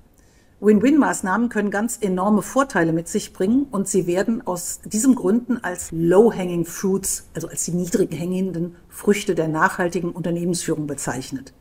Win-Win-Maßnahmen 0.63 1.49
können 1.49 1.73
ganz 1.73 1.99
enorme 2.01 2.41
Vorteile 2.41 2.93
mit 2.93 3.09
sich 3.09 3.33
bringen 3.33 3.67
und 3.73 3.89
sie 3.89 4.07
werden 4.07 4.47
aus 4.47 4.79
diesen 4.85 5.17
Gründen 5.17 5.59
als 5.65 5.89
Low-Hanging 5.91 6.67
Fruits, 6.67 7.25
also 7.35 7.49
als 7.49 7.65
die 7.65 7.73
niedrig 7.73 8.13
hängenden 8.13 8.77
Früchte 8.89 9.35
der 9.35 9.49
nachhaltigen 9.49 10.13
Unternehmensführung 10.13 10.87
bezeichnet. 10.87 11.53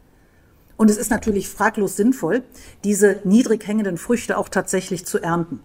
Und 0.77 0.91
es 0.91 0.97
ist 0.97 1.09
natürlich 1.09 1.49
fraglos 1.49 1.95
sinnvoll, 1.95 2.43
diese 2.83 3.21
niedrig 3.23 3.67
hängenden 3.67 3.97
Früchte 3.97 4.37
auch 4.37 4.49
tatsächlich 4.49 5.03
zu 5.03 5.17
ernten. 5.17 5.61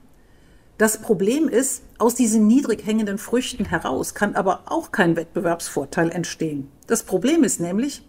Das 0.78 1.02
Problem 1.02 1.46
ist, 1.46 1.82
aus 1.98 2.14
diesen 2.14 2.46
niedrig 2.46 2.86
hängenden 2.86 3.18
Früchten 3.18 3.66
heraus 3.66 4.14
kann 4.14 4.34
aber 4.34 4.62
auch 4.64 4.92
kein 4.92 5.14
Wettbewerbsvorteil 5.14 6.10
entstehen. 6.10 6.70
Das 6.86 7.02
Problem 7.02 7.44
ist 7.44 7.60
nämlich, 7.60 8.02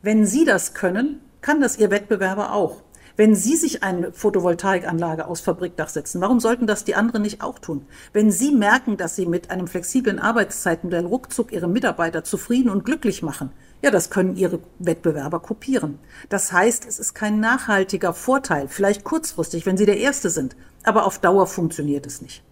wenn 0.00 0.24
Sie 0.24 0.46
das 0.46 0.72
können, 0.72 1.20
kann 1.42 1.60
das 1.60 1.76
Ihr 1.76 1.90
Wettbewerber 1.90 2.54
auch. 2.54 2.82
Wenn 3.16 3.36
Sie 3.36 3.54
sich 3.54 3.84
eine 3.84 4.12
Photovoltaikanlage 4.12 5.28
aus 5.28 5.40
Fabrikdach 5.40 5.88
setzen, 5.88 6.20
warum 6.20 6.40
sollten 6.40 6.66
das 6.66 6.82
die 6.82 6.96
anderen 6.96 7.22
nicht 7.22 7.42
auch 7.42 7.60
tun? 7.60 7.86
Wenn 8.12 8.32
Sie 8.32 8.50
merken, 8.50 8.96
dass 8.96 9.14
Sie 9.14 9.26
mit 9.26 9.52
einem 9.52 9.68
flexiblen 9.68 10.18
Arbeitszeitmodell 10.18 11.06
ruckzuck 11.06 11.52
Ihre 11.52 11.68
Mitarbeiter 11.68 12.24
zufrieden 12.24 12.70
und 12.70 12.84
glücklich 12.84 13.22
machen, 13.22 13.50
ja, 13.82 13.92
das 13.92 14.10
können 14.10 14.34
Ihre 14.34 14.58
Wettbewerber 14.80 15.38
kopieren. 15.38 16.00
Das 16.28 16.52
heißt, 16.52 16.86
es 16.88 16.98
ist 16.98 17.14
kein 17.14 17.38
nachhaltiger 17.38 18.14
Vorteil, 18.14 18.66
vielleicht 18.66 19.04
kurzfristig, 19.04 19.64
wenn 19.64 19.76
Sie 19.76 19.86
der 19.86 19.98
Erste 19.98 20.28
sind, 20.28 20.56
aber 20.82 21.06
auf 21.06 21.20
Dauer 21.20 21.46
funktioniert 21.46 22.06
es 22.06 22.20
nicht. 22.20 22.42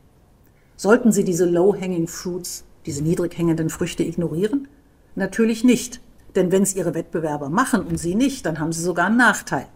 Sollten 0.76 1.10
Sie 1.10 1.24
diese 1.24 1.44
low-hanging 1.44 2.06
fruits, 2.06 2.62
diese 2.86 3.02
niedrig 3.02 3.36
hängenden 3.36 3.68
Früchte 3.68 4.04
ignorieren? 4.04 4.68
Natürlich 5.16 5.64
nicht. 5.64 6.00
Denn 6.36 6.52
wenn 6.52 6.62
es 6.62 6.76
Ihre 6.76 6.94
Wettbewerber 6.94 7.48
machen 7.48 7.82
und 7.82 7.98
Sie 7.98 8.14
nicht, 8.14 8.46
dann 8.46 8.60
haben 8.60 8.72
Sie 8.72 8.82
sogar 8.82 9.06
einen 9.06 9.16
Nachteil. 9.16 9.66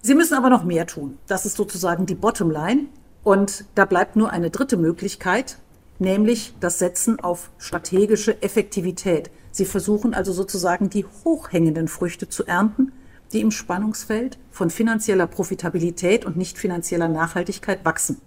Sie 0.00 0.14
müssen 0.14 0.34
aber 0.34 0.50
noch 0.50 0.64
mehr 0.64 0.86
tun. 0.86 1.18
Das 1.26 1.44
ist 1.44 1.56
sozusagen 1.56 2.06
die 2.06 2.14
Bottomline. 2.14 2.86
Und 3.24 3.64
da 3.74 3.84
bleibt 3.84 4.16
nur 4.16 4.30
eine 4.30 4.50
dritte 4.50 4.76
Möglichkeit, 4.76 5.58
nämlich 5.98 6.54
das 6.60 6.78
Setzen 6.78 7.20
auf 7.20 7.50
strategische 7.58 8.42
Effektivität. 8.42 9.30
Sie 9.50 9.64
versuchen 9.64 10.14
also 10.14 10.32
sozusagen 10.32 10.88
die 10.88 11.04
hochhängenden 11.24 11.88
Früchte 11.88 12.28
zu 12.28 12.46
ernten, 12.46 12.92
die 13.32 13.40
im 13.40 13.50
Spannungsfeld 13.50 14.38
von 14.50 14.70
finanzieller 14.70 15.26
Profitabilität 15.26 16.24
und 16.24 16.36
nicht 16.36 16.58
finanzieller 16.58 17.08
Nachhaltigkeit 17.08 17.84
wachsen. 17.84 18.20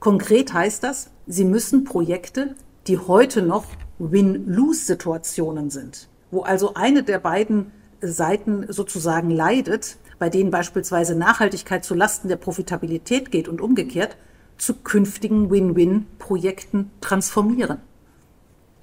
Konkret 0.00 0.52
heißt 0.52 0.82
das, 0.82 1.10
Sie 1.26 1.44
müssen 1.44 1.84
Projekte, 1.84 2.54
die 2.86 2.98
heute 2.98 3.42
noch 3.42 3.66
Win-Lose-Situationen 3.98 5.70
sind, 5.70 6.08
wo 6.30 6.42
also 6.42 6.74
eine 6.74 7.02
der 7.02 7.18
beiden 7.18 7.70
Seiten 8.00 8.66
sozusagen 8.72 9.30
leidet, 9.30 9.98
bei 10.20 10.28
denen 10.28 10.50
beispielsweise 10.50 11.16
Nachhaltigkeit 11.16 11.82
zu 11.82 11.94
Lasten 11.94 12.28
der 12.28 12.36
Profitabilität 12.36 13.32
geht 13.32 13.48
und 13.48 13.60
umgekehrt, 13.60 14.18
zu 14.58 14.74
künftigen 14.74 15.50
Win-Win-Projekten 15.50 16.90
transformieren. 17.00 17.78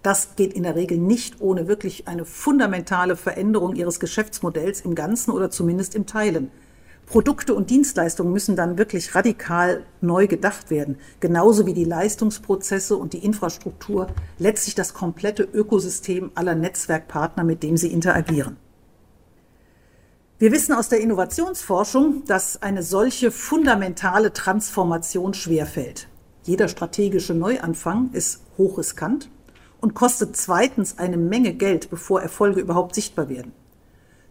Das 0.02 0.36
geht 0.36 0.54
in 0.54 0.64
der 0.64 0.76
Regel 0.76 0.98
nicht 0.98 1.40
ohne 1.40 1.68
wirklich 1.68 2.08
eine 2.08 2.26
fundamentale 2.26 3.16
Veränderung 3.16 3.76
ihres 3.76 4.00
Geschäftsmodells 4.00 4.82
im 4.82 4.96
Ganzen 4.96 5.30
oder 5.30 5.52
zumindest 5.52 5.94
im 5.94 6.08
Teilen. 6.08 6.50
Produkte 7.06 7.54
und 7.54 7.70
Dienstleistungen 7.70 8.34
müssen 8.34 8.56
dann 8.56 8.80
wirklich 8.80 9.14
radikal 9.14 9.84
neu 10.02 10.26
gedacht 10.26 10.72
werden, 10.72 10.98
genauso 11.20 11.68
wie 11.68 11.74
die 11.74 11.86
Leistungsprozesse 11.86 12.98
und 12.98 13.14
die 13.14 13.24
Infrastruktur, 13.24 14.08
letztlich 14.40 14.74
das 14.74 14.96
komplette 14.96 15.44
Ökosystem 15.44 16.32
aller 16.34 16.56
Netzwerkpartner, 16.56 17.44
mit 17.44 17.62
dem 17.62 17.78
sie 17.78 17.94
interagieren. 17.94 18.58
Wir 20.40 20.52
wissen 20.52 20.74
aus 20.74 20.88
der 20.88 21.02
Innovationsforschung, 21.02 22.24
dass 22.26 22.62
eine 22.62 22.84
solche 22.84 23.32
fundamentale 23.32 24.34
Transformation 24.34 25.34
schwerfällt. 25.34 26.10
Jeder 26.44 26.68
strategische 26.68 27.34
Neuanfang 27.34 28.12
ist 28.14 28.44
hochriskant 28.56 29.32
und 29.82 29.96
kostet 29.96 30.38
zweitens 30.38 31.00
eine 31.00 31.18
Menge 31.18 31.54
Geld, 31.56 31.90
bevor 31.90 32.22
Erfolge 32.22 32.60
überhaupt 32.60 32.94
sichtbar 32.94 33.30
werden. 33.30 33.52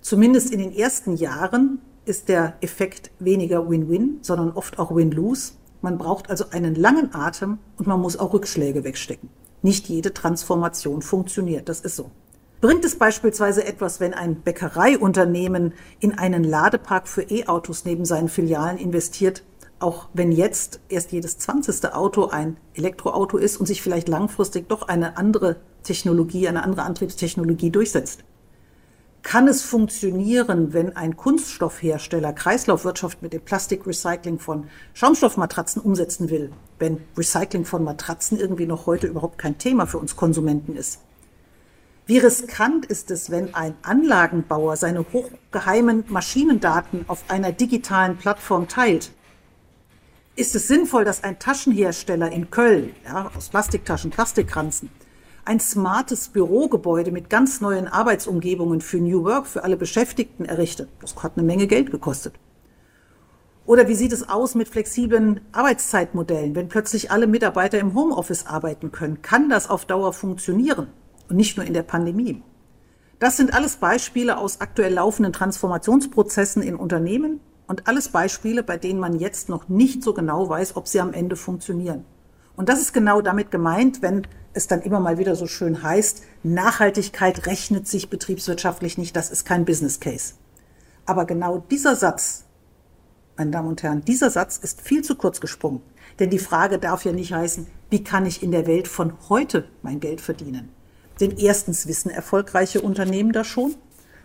Zumindest 0.00 0.52
in 0.52 0.60
den 0.60 0.72
ersten 0.72 1.16
Jahren 1.16 1.80
ist 2.04 2.28
der 2.28 2.54
Effekt 2.60 3.10
weniger 3.18 3.68
Win-Win, 3.68 4.20
sondern 4.22 4.52
oft 4.52 4.78
auch 4.78 4.94
Win-Lose. 4.94 5.54
Man 5.82 5.98
braucht 5.98 6.30
also 6.30 6.44
einen 6.52 6.76
langen 6.76 7.16
Atem 7.16 7.58
und 7.78 7.88
man 7.88 8.00
muss 8.00 8.16
auch 8.16 8.32
Rückschläge 8.32 8.84
wegstecken. 8.84 9.28
Nicht 9.60 9.88
jede 9.88 10.14
Transformation 10.14 11.02
funktioniert, 11.02 11.68
das 11.68 11.80
ist 11.80 11.96
so. 11.96 12.12
Bringt 12.62 12.86
es 12.86 12.96
beispielsweise 12.96 13.66
etwas, 13.66 14.00
wenn 14.00 14.14
ein 14.14 14.36
Bäckereiunternehmen 14.36 15.74
in 16.00 16.18
einen 16.18 16.42
Ladepark 16.42 17.06
für 17.06 17.22
E-Autos 17.22 17.84
neben 17.84 18.06
seinen 18.06 18.30
Filialen 18.30 18.78
investiert, 18.78 19.42
auch 19.78 20.08
wenn 20.14 20.32
jetzt 20.32 20.80
erst 20.88 21.12
jedes 21.12 21.36
zwanzigste 21.36 21.94
Auto 21.94 22.28
ein 22.28 22.56
Elektroauto 22.72 23.36
ist 23.36 23.58
und 23.58 23.66
sich 23.66 23.82
vielleicht 23.82 24.08
langfristig 24.08 24.70
doch 24.70 24.88
eine 24.88 25.18
andere 25.18 25.56
Technologie, 25.82 26.48
eine 26.48 26.62
andere 26.64 26.84
Antriebstechnologie 26.84 27.70
durchsetzt? 27.70 28.24
Kann 29.22 29.48
es 29.48 29.62
funktionieren, 29.62 30.72
wenn 30.72 30.96
ein 30.96 31.16
Kunststoffhersteller 31.16 32.32
Kreislaufwirtschaft 32.32 33.20
mit 33.20 33.34
dem 33.34 33.42
Plastikrecycling 33.42 34.38
von 34.38 34.68
Schaumstoffmatratzen 34.94 35.82
umsetzen 35.82 36.30
will, 36.30 36.52
wenn 36.78 37.02
Recycling 37.18 37.66
von 37.66 37.84
Matratzen 37.84 38.38
irgendwie 38.38 38.66
noch 38.66 38.86
heute 38.86 39.08
überhaupt 39.08 39.36
kein 39.36 39.58
Thema 39.58 39.86
für 39.86 39.98
uns 39.98 40.16
Konsumenten 40.16 40.74
ist? 40.74 41.00
Wie 42.08 42.18
riskant 42.18 42.86
ist 42.86 43.10
es, 43.10 43.32
wenn 43.32 43.52
ein 43.56 43.74
Anlagenbauer 43.82 44.76
seine 44.76 45.04
hochgeheimen 45.12 46.04
Maschinendaten 46.06 47.04
auf 47.08 47.24
einer 47.26 47.50
digitalen 47.50 48.16
Plattform 48.16 48.68
teilt? 48.68 49.10
Ist 50.36 50.54
es 50.54 50.68
sinnvoll, 50.68 51.04
dass 51.04 51.24
ein 51.24 51.40
Taschenhersteller 51.40 52.30
in 52.30 52.48
Köln, 52.48 52.94
ja, 53.04 53.32
aus 53.36 53.48
Plastiktaschen, 53.48 54.12
Plastikkranzen, 54.12 54.88
ein 55.44 55.58
smartes 55.58 56.28
Bürogebäude 56.28 57.10
mit 57.10 57.28
ganz 57.28 57.60
neuen 57.60 57.88
Arbeitsumgebungen 57.88 58.82
für 58.82 58.98
New 58.98 59.24
Work 59.24 59.48
für 59.48 59.64
alle 59.64 59.76
Beschäftigten 59.76 60.44
errichtet? 60.44 60.88
Das 61.00 61.20
hat 61.20 61.32
eine 61.36 61.44
Menge 61.44 61.66
Geld 61.66 61.90
gekostet. 61.90 62.34
Oder 63.64 63.88
wie 63.88 63.96
sieht 63.96 64.12
es 64.12 64.28
aus 64.28 64.54
mit 64.54 64.68
flexiblen 64.68 65.40
Arbeitszeitmodellen? 65.50 66.54
Wenn 66.54 66.68
plötzlich 66.68 67.10
alle 67.10 67.26
Mitarbeiter 67.26 67.80
im 67.80 67.94
Homeoffice 67.94 68.46
arbeiten 68.46 68.92
können, 68.92 69.22
kann 69.22 69.50
das 69.50 69.68
auf 69.68 69.86
Dauer 69.86 70.12
funktionieren 70.12 70.86
und 71.28 71.36
nicht 71.36 71.56
nur 71.56 71.66
in 71.66 71.74
der 71.74 71.82
Pandemie. 71.82 72.42
Das 73.18 73.36
sind 73.36 73.54
alles 73.54 73.76
Beispiele 73.76 74.36
aus 74.38 74.60
aktuell 74.60 74.92
laufenden 74.92 75.32
Transformationsprozessen 75.32 76.62
in 76.62 76.76
Unternehmen 76.76 77.40
und 77.66 77.88
alles 77.88 78.08
Beispiele, 78.08 78.62
bei 78.62 78.76
denen 78.76 79.00
man 79.00 79.18
jetzt 79.18 79.48
noch 79.48 79.68
nicht 79.68 80.02
so 80.02 80.12
genau 80.12 80.48
weiß, 80.48 80.76
ob 80.76 80.86
sie 80.86 81.00
am 81.00 81.12
Ende 81.12 81.36
funktionieren. 81.36 82.04
Und 82.56 82.68
das 82.68 82.80
ist 82.80 82.92
genau 82.92 83.20
damit 83.22 83.50
gemeint, 83.50 84.02
wenn 84.02 84.26
es 84.52 84.66
dann 84.66 84.82
immer 84.82 85.00
mal 85.00 85.18
wieder 85.18 85.36
so 85.36 85.46
schön 85.46 85.82
heißt, 85.82 86.22
Nachhaltigkeit 86.42 87.46
rechnet 87.46 87.86
sich 87.86 88.08
betriebswirtschaftlich 88.08 88.98
nicht, 88.98 89.16
das 89.16 89.30
ist 89.30 89.44
kein 89.44 89.64
Business 89.64 90.00
Case. 90.00 90.34
Aber 91.04 91.24
genau 91.24 91.58
dieser 91.70 91.96
Satz 91.96 92.46
meine 93.36 93.50
Damen 93.50 93.68
und 93.68 93.82
Herren, 93.82 94.02
dieser 94.02 94.30
Satz 94.30 94.56
ist 94.56 94.80
viel 94.80 95.02
zu 95.02 95.14
kurz 95.14 95.40
gesprungen. 95.40 95.82
Denn 96.18 96.30
die 96.30 96.38
Frage 96.38 96.78
darf 96.78 97.04
ja 97.04 97.12
nicht 97.12 97.34
heißen, 97.34 97.66
wie 97.90 98.02
kann 98.02 98.24
ich 98.24 98.42
in 98.42 98.50
der 98.50 98.66
Welt 98.66 98.88
von 98.88 99.12
heute 99.28 99.68
mein 99.82 100.00
Geld 100.00 100.20
verdienen? 100.20 100.70
Denn 101.20 101.36
erstens 101.38 101.86
wissen 101.86 102.10
erfolgreiche 102.10 102.80
Unternehmen 102.80 103.32
das 103.32 103.46
schon 103.46 103.74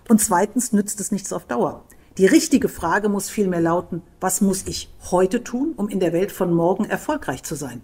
und 0.10 0.19
zweitens 0.19 0.73
nützt 0.73 0.99
es 0.99 1.12
nichts 1.12 1.32
auf 1.32 1.45
Dauer. 1.45 1.86
Die 2.17 2.25
richtige 2.25 2.67
Frage 2.67 3.08
muss 3.08 3.30
vielmehr 3.30 3.62
lauten, 3.62 4.01
was 4.19 4.41
muss 4.41 4.67
ich 4.67 4.93
heute 5.10 5.43
tun, 5.43 5.73
um 5.77 5.88
in 5.88 6.01
der 6.01 6.12
Welt 6.12 6.32
von 6.32 6.54
morgen 6.54 6.86
erfolgreich 6.86 7.43
zu 7.43 7.56
sein? 7.56 7.82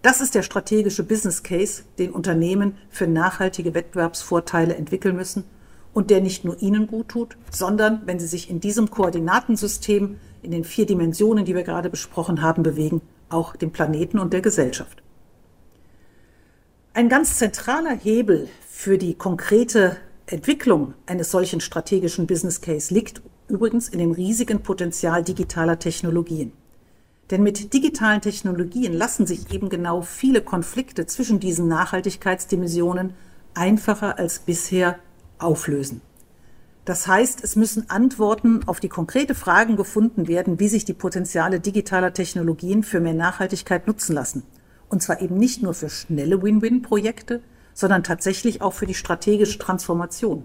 Das 0.00 0.20
ist 0.20 0.34
der 0.34 0.42
strategische 0.42 1.02
Business 1.02 1.42
Case, 1.42 1.82
den 1.98 2.12
Unternehmen 2.12 2.76
für 2.88 3.06
nachhaltige 3.06 3.74
Wettbewerbsvorteile 3.74 4.74
entwickeln 4.74 5.16
müssen 5.16 5.44
und 5.92 6.10
der 6.10 6.20
nicht 6.20 6.44
nur 6.44 6.62
ihnen 6.62 6.86
gut 6.86 7.08
tut, 7.08 7.36
sondern 7.50 8.02
wenn 8.06 8.20
sie 8.20 8.26
sich 8.26 8.48
in 8.48 8.60
diesem 8.60 8.90
Koordinatensystem 8.90 10.18
in 10.42 10.50
den 10.50 10.64
vier 10.64 10.86
Dimensionen, 10.86 11.44
die 11.44 11.54
wir 11.54 11.64
gerade 11.64 11.90
besprochen 11.90 12.42
haben, 12.42 12.62
bewegen, 12.62 13.02
auch 13.28 13.56
dem 13.56 13.72
Planeten 13.72 14.18
und 14.18 14.32
der 14.32 14.40
Gesellschaft. 14.40 15.02
Ein 16.98 17.08
ganz 17.08 17.36
zentraler 17.36 17.96
Hebel 17.96 18.48
für 18.68 18.98
die 18.98 19.14
konkrete 19.14 19.98
Entwicklung 20.26 20.94
eines 21.06 21.30
solchen 21.30 21.60
strategischen 21.60 22.26
Business 22.26 22.60
Case 22.60 22.92
liegt 22.92 23.22
übrigens 23.46 23.88
in 23.88 24.00
dem 24.00 24.10
riesigen 24.10 24.64
Potenzial 24.64 25.22
digitaler 25.22 25.78
Technologien. 25.78 26.50
Denn 27.30 27.44
mit 27.44 27.72
digitalen 27.72 28.20
Technologien 28.20 28.92
lassen 28.92 29.28
sich 29.28 29.54
eben 29.54 29.68
genau 29.68 30.02
viele 30.02 30.42
Konflikte 30.42 31.06
zwischen 31.06 31.38
diesen 31.38 31.68
Nachhaltigkeitsdimensionen 31.68 33.14
einfacher 33.54 34.18
als 34.18 34.40
bisher 34.40 34.98
auflösen. 35.38 36.00
Das 36.84 37.06
heißt, 37.06 37.44
es 37.44 37.54
müssen 37.54 37.88
Antworten 37.90 38.66
auf 38.66 38.80
die 38.80 38.88
konkrete 38.88 39.36
Fragen 39.36 39.76
gefunden 39.76 40.26
werden, 40.26 40.58
wie 40.58 40.68
sich 40.68 40.84
die 40.84 40.94
Potenziale 40.94 41.60
digitaler 41.60 42.12
Technologien 42.12 42.82
für 42.82 42.98
mehr 42.98 43.14
Nachhaltigkeit 43.14 43.86
nutzen 43.86 44.14
lassen. 44.14 44.42
Und 44.88 45.02
zwar 45.02 45.20
eben 45.20 45.36
nicht 45.36 45.62
nur 45.62 45.74
für 45.74 45.90
schnelle 45.90 46.42
Win-Win-Projekte, 46.42 47.42
sondern 47.74 48.02
tatsächlich 48.02 48.62
auch 48.62 48.72
für 48.72 48.86
die 48.86 48.94
strategische 48.94 49.58
Transformation. 49.58 50.44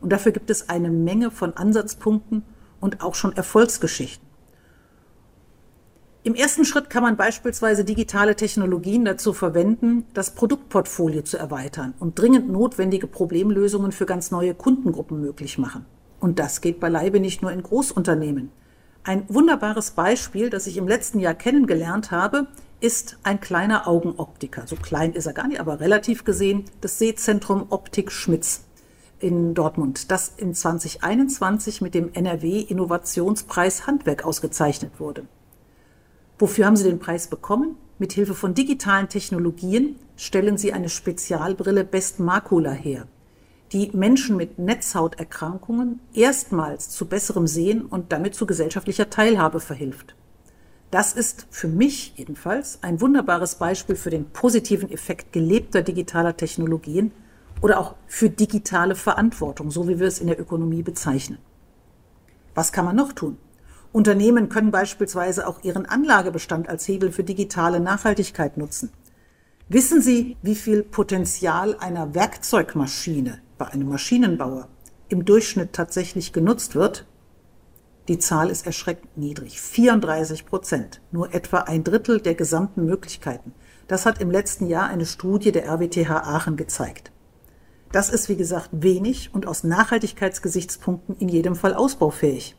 Und 0.00 0.12
dafür 0.12 0.32
gibt 0.32 0.50
es 0.50 0.68
eine 0.68 0.90
Menge 0.90 1.30
von 1.30 1.56
Ansatzpunkten 1.56 2.42
und 2.80 3.02
auch 3.02 3.14
schon 3.14 3.34
Erfolgsgeschichten. 3.34 4.28
Im 6.24 6.34
ersten 6.34 6.64
Schritt 6.64 6.88
kann 6.88 7.02
man 7.02 7.18
beispielsweise 7.18 7.84
digitale 7.84 8.34
Technologien 8.34 9.04
dazu 9.04 9.34
verwenden, 9.34 10.06
das 10.14 10.34
Produktportfolio 10.34 11.20
zu 11.20 11.36
erweitern 11.36 11.92
und 11.98 12.18
dringend 12.18 12.50
notwendige 12.50 13.06
Problemlösungen 13.06 13.92
für 13.92 14.06
ganz 14.06 14.30
neue 14.30 14.54
Kundengruppen 14.54 15.20
möglich 15.20 15.58
machen. 15.58 15.84
Und 16.20 16.38
das 16.38 16.62
geht 16.62 16.80
beileibe 16.80 17.20
nicht 17.20 17.42
nur 17.42 17.52
in 17.52 17.62
Großunternehmen. 17.62 18.50
Ein 19.02 19.24
wunderbares 19.28 19.90
Beispiel, 19.90 20.48
das 20.48 20.66
ich 20.66 20.78
im 20.78 20.88
letzten 20.88 21.20
Jahr 21.20 21.34
kennengelernt 21.34 22.10
habe, 22.10 22.46
ist 22.84 23.16
ein 23.22 23.40
kleiner 23.40 23.88
Augenoptiker. 23.88 24.66
So 24.66 24.76
klein 24.76 25.14
ist 25.14 25.24
er 25.24 25.32
gar 25.32 25.48
nicht, 25.48 25.58
aber 25.58 25.80
relativ 25.80 26.24
gesehen 26.24 26.66
das 26.82 26.98
Sehzentrum 26.98 27.68
Optik 27.70 28.12
Schmitz 28.12 28.64
in 29.20 29.54
Dortmund, 29.54 30.10
das 30.10 30.34
in 30.36 30.52
2021 30.52 31.80
mit 31.80 31.94
dem 31.94 32.12
NRW 32.12 32.60
Innovationspreis 32.60 33.86
Handwerk 33.86 34.26
ausgezeichnet 34.26 35.00
wurde. 35.00 35.26
Wofür 36.38 36.66
haben 36.66 36.76
Sie 36.76 36.84
den 36.84 36.98
Preis 36.98 37.28
bekommen? 37.28 37.76
Mit 37.98 38.12
Hilfe 38.12 38.34
von 38.34 38.52
digitalen 38.52 39.08
Technologien 39.08 39.96
stellen 40.16 40.58
Sie 40.58 40.74
eine 40.74 40.90
Spezialbrille 40.90 41.84
Best 41.84 42.20
Macula 42.20 42.72
her 42.72 43.08
die 43.72 43.90
Menschen 43.92 44.36
mit 44.36 44.58
Netzhauterkrankungen 44.58 45.98
erstmals 46.14 46.90
zu 46.90 47.06
besserem 47.06 47.48
Sehen 47.48 47.84
und 47.84 48.12
damit 48.12 48.36
zu 48.36 48.46
gesellschaftlicher 48.46 49.10
Teilhabe 49.10 49.58
verhilft. 49.58 50.14
Das 50.94 51.12
ist 51.12 51.48
für 51.50 51.66
mich 51.66 52.12
jedenfalls 52.14 52.78
ein 52.82 53.00
wunderbares 53.00 53.56
Beispiel 53.56 53.96
für 53.96 54.10
den 54.10 54.26
positiven 54.30 54.88
Effekt 54.92 55.32
gelebter 55.32 55.82
digitaler 55.82 56.36
Technologien 56.36 57.10
oder 57.60 57.80
auch 57.80 57.96
für 58.06 58.30
digitale 58.30 58.94
Verantwortung, 58.94 59.72
so 59.72 59.88
wie 59.88 59.98
wir 59.98 60.06
es 60.06 60.20
in 60.20 60.28
der 60.28 60.38
Ökonomie 60.38 60.84
bezeichnen. 60.84 61.38
Was 62.54 62.70
kann 62.70 62.84
man 62.84 62.94
noch 62.94 63.12
tun? 63.12 63.38
Unternehmen 63.90 64.48
können 64.48 64.70
beispielsweise 64.70 65.48
auch 65.48 65.64
ihren 65.64 65.84
Anlagebestand 65.84 66.68
als 66.68 66.86
Hebel 66.86 67.10
für 67.10 67.24
digitale 67.24 67.80
Nachhaltigkeit 67.80 68.56
nutzen. 68.56 68.92
Wissen 69.68 70.00
Sie, 70.00 70.36
wie 70.42 70.54
viel 70.54 70.84
Potenzial 70.84 71.76
einer 71.76 72.14
Werkzeugmaschine 72.14 73.40
bei 73.58 73.66
einem 73.66 73.88
Maschinenbauer 73.88 74.68
im 75.08 75.24
Durchschnitt 75.24 75.72
tatsächlich 75.72 76.32
genutzt 76.32 76.76
wird, 76.76 77.04
die 78.08 78.18
Zahl 78.18 78.50
ist 78.50 78.66
erschreckend 78.66 79.16
niedrig. 79.16 79.60
34 79.60 80.44
Prozent. 80.44 81.00
Nur 81.10 81.32
etwa 81.34 81.60
ein 81.60 81.84
Drittel 81.84 82.20
der 82.20 82.34
gesamten 82.34 82.84
Möglichkeiten. 82.84 83.54
Das 83.88 84.04
hat 84.04 84.20
im 84.20 84.30
letzten 84.30 84.66
Jahr 84.66 84.88
eine 84.88 85.06
Studie 85.06 85.52
der 85.52 85.66
RWTH 85.66 86.10
Aachen 86.10 86.56
gezeigt. 86.56 87.12
Das 87.92 88.10
ist, 88.10 88.28
wie 88.28 88.36
gesagt, 88.36 88.70
wenig 88.72 89.32
und 89.32 89.46
aus 89.46 89.64
Nachhaltigkeitsgesichtspunkten 89.64 91.16
in 91.18 91.28
jedem 91.28 91.54
Fall 91.54 91.74
ausbaufähig. 91.74 92.56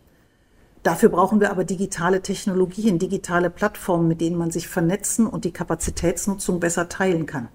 Dafür 0.82 1.10
brauchen 1.10 1.40
wir 1.40 1.52
aber 1.52 1.64
digitale 1.64 2.22
Technologien, 2.22 3.00
digitale 3.00 3.50
Plattformen, 3.50 4.08
mit 4.08 4.22
denen 4.22 4.38
man 4.38 4.52
sich 4.52 4.68
vernetzen 4.68 5.28
und 5.28 5.44
die 5.44 5.52
Kapazitätsnutzung 5.52 6.60
besser 6.60 6.90
teilen 6.90 7.26
kann. 7.26 7.50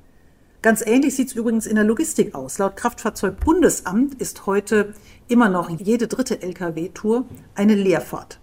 Ganz 0.62 0.82
ähnlich 0.84 1.16
sieht 1.16 1.28
es 1.28 1.34
übrigens 1.34 1.66
in 1.66 1.76
der 1.76 1.84
Logistik 1.84 2.34
aus. 2.34 2.58
Laut 2.58 2.76
Kraftfahrzeugbundesamt 2.76 4.20
ist 4.20 4.44
heute 4.44 4.92
immer 5.26 5.48
noch 5.48 5.70
jede 5.70 6.06
dritte 6.06 6.42
Lkw-Tour 6.42 7.24
eine 7.54 7.74
Leerfahrt. 7.74 8.40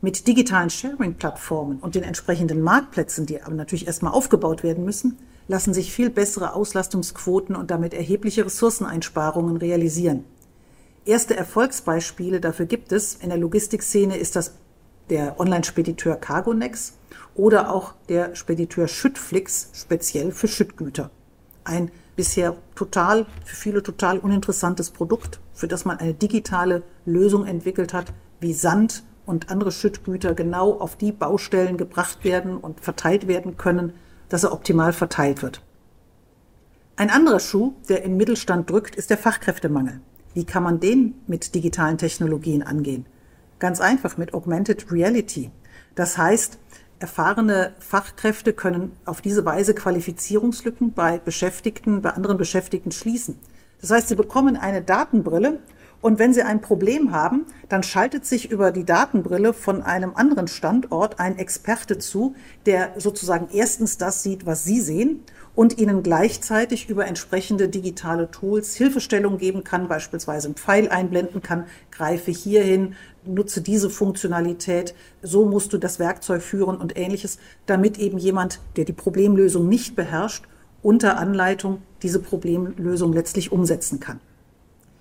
Mit 0.00 0.26
digitalen 0.26 0.70
Sharing-Plattformen 0.70 1.78
und 1.78 1.94
den 1.94 2.02
entsprechenden 2.02 2.62
Marktplätzen, 2.62 3.26
die 3.26 3.40
aber 3.40 3.54
natürlich 3.54 3.86
erstmal 3.86 4.12
aufgebaut 4.12 4.64
werden 4.64 4.84
müssen, 4.84 5.18
lassen 5.46 5.72
sich 5.72 5.92
viel 5.92 6.10
bessere 6.10 6.52
Auslastungsquoten 6.52 7.54
und 7.54 7.70
damit 7.70 7.94
erhebliche 7.94 8.44
Ressourceneinsparungen 8.44 9.56
realisieren. 9.56 10.24
Erste 11.04 11.36
Erfolgsbeispiele 11.36 12.40
dafür 12.40 12.66
gibt 12.66 12.90
es. 12.90 13.14
In 13.14 13.28
der 13.28 13.38
Logistikszene 13.38 14.16
ist 14.16 14.34
das 14.34 14.56
der 15.10 15.38
Online-Spediteur 15.38 16.16
Cargonex 16.16 16.94
oder 17.36 17.72
auch 17.72 17.94
der 18.08 18.34
Spediteur 18.34 18.88
Schüttflix, 18.88 19.70
speziell 19.72 20.32
für 20.32 20.48
Schüttgüter 20.48 21.12
ein 21.66 21.90
bisher 22.16 22.56
total, 22.74 23.26
für 23.44 23.56
viele 23.56 23.82
total 23.82 24.18
uninteressantes 24.18 24.90
Produkt, 24.90 25.40
für 25.52 25.68
das 25.68 25.84
man 25.84 25.98
eine 25.98 26.14
digitale 26.14 26.82
Lösung 27.04 27.46
entwickelt 27.46 27.92
hat, 27.92 28.12
wie 28.40 28.54
Sand 28.54 29.04
und 29.26 29.50
andere 29.50 29.72
Schüttgüter 29.72 30.34
genau 30.34 30.78
auf 30.78 30.96
die 30.96 31.12
Baustellen 31.12 31.76
gebracht 31.76 32.24
werden 32.24 32.56
und 32.56 32.80
verteilt 32.80 33.28
werden 33.28 33.56
können, 33.56 33.92
dass 34.28 34.44
er 34.44 34.52
optimal 34.52 34.92
verteilt 34.92 35.42
wird. 35.42 35.62
Ein 36.96 37.10
anderer 37.10 37.40
Schuh, 37.40 37.74
der 37.88 38.04
im 38.04 38.16
Mittelstand 38.16 38.70
drückt, 38.70 38.96
ist 38.96 39.10
der 39.10 39.18
Fachkräftemangel. 39.18 40.00
Wie 40.32 40.44
kann 40.44 40.62
man 40.62 40.80
den 40.80 41.14
mit 41.26 41.54
digitalen 41.54 41.98
Technologien 41.98 42.62
angehen? 42.62 43.06
Ganz 43.58 43.80
einfach 43.80 44.16
mit 44.16 44.32
Augmented 44.34 44.90
Reality. 44.90 45.50
Das 45.94 46.18
heißt, 46.18 46.58
Erfahrene 46.98 47.74
Fachkräfte 47.78 48.52
können 48.52 48.92
auf 49.04 49.20
diese 49.20 49.44
Weise 49.44 49.74
Qualifizierungslücken 49.74 50.92
bei 50.94 51.18
Beschäftigten, 51.18 52.00
bei 52.00 52.10
anderen 52.10 52.38
Beschäftigten 52.38 52.90
schließen. 52.90 53.38
Das 53.80 53.90
heißt, 53.90 54.08
sie 54.08 54.14
bekommen 54.14 54.56
eine 54.56 54.80
Datenbrille 54.80 55.58
Und 56.06 56.20
wenn 56.20 56.32
Sie 56.32 56.42
ein 56.42 56.60
Problem 56.60 57.10
haben, 57.10 57.46
dann 57.68 57.82
schaltet 57.82 58.24
sich 58.26 58.52
über 58.52 58.70
die 58.70 58.84
Datenbrille 58.84 59.52
von 59.52 59.82
einem 59.82 60.14
anderen 60.14 60.46
Standort 60.46 61.18
ein 61.18 61.36
Experte 61.36 61.98
zu, 61.98 62.36
der 62.64 62.92
sozusagen 62.96 63.48
erstens 63.52 63.98
das 63.98 64.22
sieht, 64.22 64.46
was 64.46 64.62
Sie 64.62 64.80
sehen 64.80 65.24
und 65.56 65.78
Ihnen 65.78 66.04
gleichzeitig 66.04 66.88
über 66.88 67.08
entsprechende 67.08 67.68
digitale 67.68 68.30
Tools 68.30 68.76
Hilfestellung 68.76 69.38
geben 69.38 69.64
kann, 69.64 69.88
beispielsweise 69.88 70.46
einen 70.46 70.54
Pfeil 70.54 70.88
einblenden 70.90 71.42
kann, 71.42 71.64
greife 71.90 72.30
hierhin, 72.30 72.94
nutze 73.24 73.60
diese 73.60 73.90
Funktionalität, 73.90 74.94
so 75.22 75.44
musst 75.44 75.72
du 75.72 75.78
das 75.78 75.98
Werkzeug 75.98 76.42
führen 76.42 76.76
und 76.76 76.96
ähnliches, 76.96 77.38
damit 77.66 77.98
eben 77.98 78.18
jemand, 78.18 78.60
der 78.76 78.84
die 78.84 78.92
Problemlösung 78.92 79.68
nicht 79.68 79.96
beherrscht, 79.96 80.44
unter 80.82 81.18
Anleitung 81.18 81.82
diese 82.02 82.20
Problemlösung 82.20 83.12
letztlich 83.12 83.50
umsetzen 83.50 83.98
kann. 83.98 84.20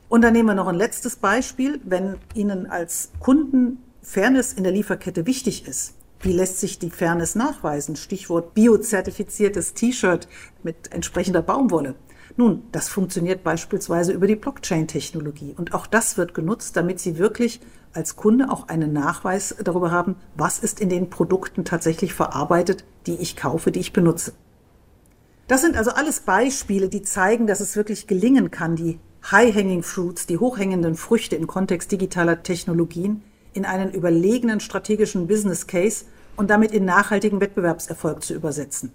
Und 0.07 0.21
dann 0.21 0.33
nehmen 0.33 0.49
wir 0.49 0.55
noch 0.55 0.67
ein 0.67 0.75
letztes 0.75 1.15
Beispiel. 1.15 1.79
Wenn 1.83 2.17
Ihnen 2.33 2.67
als 2.67 3.11
Kunden 3.19 3.79
Fairness 4.01 4.53
in 4.53 4.63
der 4.63 4.71
Lieferkette 4.71 5.25
wichtig 5.25 5.67
ist, 5.67 5.95
wie 6.21 6.33
lässt 6.33 6.59
sich 6.59 6.79
die 6.79 6.89
Fairness 6.89 7.35
nachweisen? 7.35 7.95
Stichwort 7.95 8.53
biozertifiziertes 8.53 9.73
T-Shirt 9.73 10.27
mit 10.63 10.91
entsprechender 10.91 11.41
Baumwolle. 11.41 11.95
Nun, 12.37 12.63
das 12.71 12.89
funktioniert 12.89 13.43
beispielsweise 13.43 14.11
über 14.11 14.27
die 14.27 14.35
Blockchain-Technologie. 14.35 15.53
Und 15.57 15.73
auch 15.73 15.87
das 15.87 16.17
wird 16.17 16.33
genutzt, 16.33 16.75
damit 16.75 16.99
Sie 16.99 17.17
wirklich 17.17 17.61
als 17.93 18.15
Kunde 18.15 18.49
auch 18.49 18.67
einen 18.67 18.91
Nachweis 18.91 19.55
darüber 19.63 19.91
haben, 19.91 20.15
was 20.35 20.59
ist 20.59 20.81
in 20.81 20.89
den 20.89 21.09
Produkten 21.09 21.63
tatsächlich 21.63 22.13
verarbeitet, 22.13 22.83
die 23.07 23.15
ich 23.15 23.37
kaufe, 23.37 23.71
die 23.71 23.79
ich 23.79 23.93
benutze. 23.93 24.33
Das 25.47 25.61
sind 25.61 25.77
also 25.77 25.91
alles 25.91 26.21
Beispiele, 26.21 26.89
die 26.89 27.03
zeigen, 27.03 27.47
dass 27.47 27.59
es 27.59 27.75
wirklich 27.75 28.07
gelingen 28.07 28.51
kann, 28.51 28.75
die 28.75 28.99
High-Hanging 29.31 29.81
Fruits, 29.81 30.27
die 30.27 30.37
hochhängenden 30.37 30.95
Früchte 30.95 31.35
im 31.35 31.47
Kontext 31.47 31.91
digitaler 31.91 32.43
Technologien 32.43 33.23
in 33.53 33.65
einen 33.65 33.91
überlegenen 33.91 34.59
strategischen 34.59 35.25
Business 35.25 35.65
Case 35.65 36.05
und 36.35 36.51
damit 36.51 36.71
in 36.71 36.85
nachhaltigen 36.85 37.41
Wettbewerbserfolg 37.41 38.23
zu 38.23 38.35
übersetzen. 38.35 38.91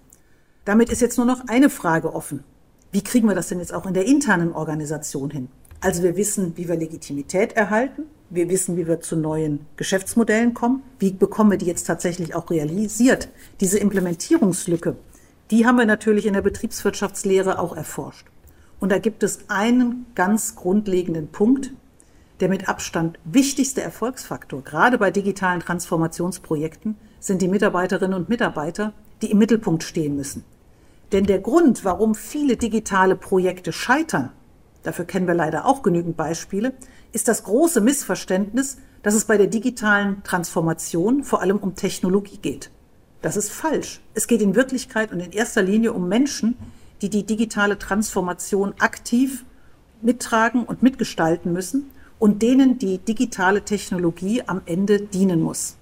Damit 0.63 0.89
ist 0.89 1.01
jetzt 1.01 1.17
nur 1.17 1.25
noch 1.25 1.47
eine 1.49 1.69
Frage 1.69 2.13
offen. 2.13 2.45
Wie 2.93 3.03
kriegen 3.03 3.27
wir 3.27 3.35
das 3.35 3.49
denn 3.49 3.59
jetzt 3.59 3.73
auch 3.73 3.85
in 3.85 3.93
der 3.93 4.05
internen 4.05 4.53
Organisation 4.53 5.31
hin? 5.31 5.49
Also 5.81 6.01
wir 6.01 6.15
wissen, 6.15 6.53
wie 6.55 6.69
wir 6.69 6.77
Legitimität 6.77 7.53
erhalten. 7.53 8.03
Wir 8.29 8.47
wissen, 8.47 8.77
wie 8.77 8.87
wir 8.87 9.01
zu 9.01 9.17
neuen 9.17 9.65
Geschäftsmodellen 9.75 10.53
kommen. 10.53 10.81
Wie 10.99 11.11
bekommen 11.11 11.51
wir 11.51 11.57
die 11.57 11.65
jetzt 11.65 11.87
tatsächlich 11.87 12.35
auch 12.35 12.49
realisiert? 12.49 13.27
Diese 13.59 13.79
Implementierungslücke, 13.79 14.95
die 15.49 15.65
haben 15.65 15.77
wir 15.77 15.85
natürlich 15.85 16.25
in 16.25 16.35
der 16.35 16.41
Betriebswirtschaftslehre 16.41 17.59
auch 17.59 17.75
erforscht. 17.75 18.27
Und 18.81 18.91
da 18.91 18.97
gibt 18.97 19.21
es 19.21 19.47
einen 19.47 20.07
ganz 20.15 20.55
grundlegenden 20.55 21.27
Punkt, 21.27 21.71
der 22.39 22.49
mit 22.49 22.67
Abstand 22.67 23.19
wichtigste 23.23 23.81
Erfolgsfaktor, 23.81 24.63
gerade 24.63 24.97
bei 24.97 25.11
digitalen 25.11 25.59
Transformationsprojekten, 25.59 26.97
sind 27.19 27.43
die 27.43 27.47
Mitarbeiterinnen 27.47 28.15
und 28.15 28.27
Mitarbeiter, 28.27 28.93
die 29.21 29.29
im 29.29 29.37
Mittelpunkt 29.37 29.83
stehen 29.83 30.15
müssen. 30.15 30.43
Denn 31.11 31.25
der 31.25 31.39
Grund, 31.39 31.85
warum 31.85 32.15
viele 32.15 32.57
digitale 32.57 33.15
Projekte 33.15 33.71
scheitern, 33.71 34.31
dafür 34.81 35.05
kennen 35.05 35.27
wir 35.27 35.35
leider 35.35 35.67
auch 35.67 35.83
genügend 35.83 36.17
Beispiele, 36.17 36.73
ist 37.11 37.27
das 37.27 37.43
große 37.43 37.81
Missverständnis, 37.81 38.79
dass 39.03 39.13
es 39.13 39.25
bei 39.25 39.37
der 39.37 39.47
digitalen 39.47 40.23
Transformation 40.23 41.23
vor 41.23 41.41
allem 41.41 41.57
um 41.57 41.75
Technologie 41.75 42.37
geht. 42.37 42.71
Das 43.21 43.37
ist 43.37 43.51
falsch. 43.51 44.01
Es 44.15 44.25
geht 44.25 44.41
in 44.41 44.55
Wirklichkeit 44.55 45.11
und 45.11 45.19
in 45.19 45.31
erster 45.31 45.61
Linie 45.61 45.93
um 45.93 46.07
Menschen, 46.07 46.57
die 47.01 47.09
die 47.09 47.25
digitale 47.25 47.77
Transformation 47.77 48.73
aktiv 48.79 49.45
mittragen 50.01 50.63
und 50.63 50.83
mitgestalten 50.83 51.53
müssen 51.53 51.91
und 52.19 52.41
denen 52.41 52.77
die 52.77 52.99
digitale 52.99 53.63
Technologie 53.63 54.43
am 54.45 54.61
Ende 54.65 55.01
dienen 55.01 55.41
muss. 55.41 55.77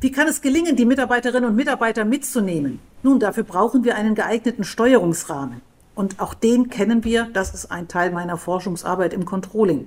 Wie 0.00 0.12
kann 0.12 0.28
es 0.28 0.42
gelingen, 0.42 0.76
die 0.76 0.84
Mitarbeiterinnen 0.84 1.48
und 1.48 1.56
Mitarbeiter 1.56 2.04
mitzunehmen? 2.04 2.78
Nun, 3.02 3.18
dafür 3.18 3.44
brauchen 3.44 3.84
wir 3.84 3.96
einen 3.96 4.14
geeigneten 4.14 4.64
Steuerungsrahmen. 4.64 5.60
Und 5.94 6.20
auch 6.20 6.34
den 6.34 6.68
kennen 6.68 7.04
wir, 7.04 7.28
das 7.32 7.54
ist 7.54 7.70
ein 7.70 7.88
Teil 7.88 8.10
meiner 8.10 8.36
Forschungsarbeit 8.36 9.12
im 9.12 9.24
Controlling. 9.24 9.86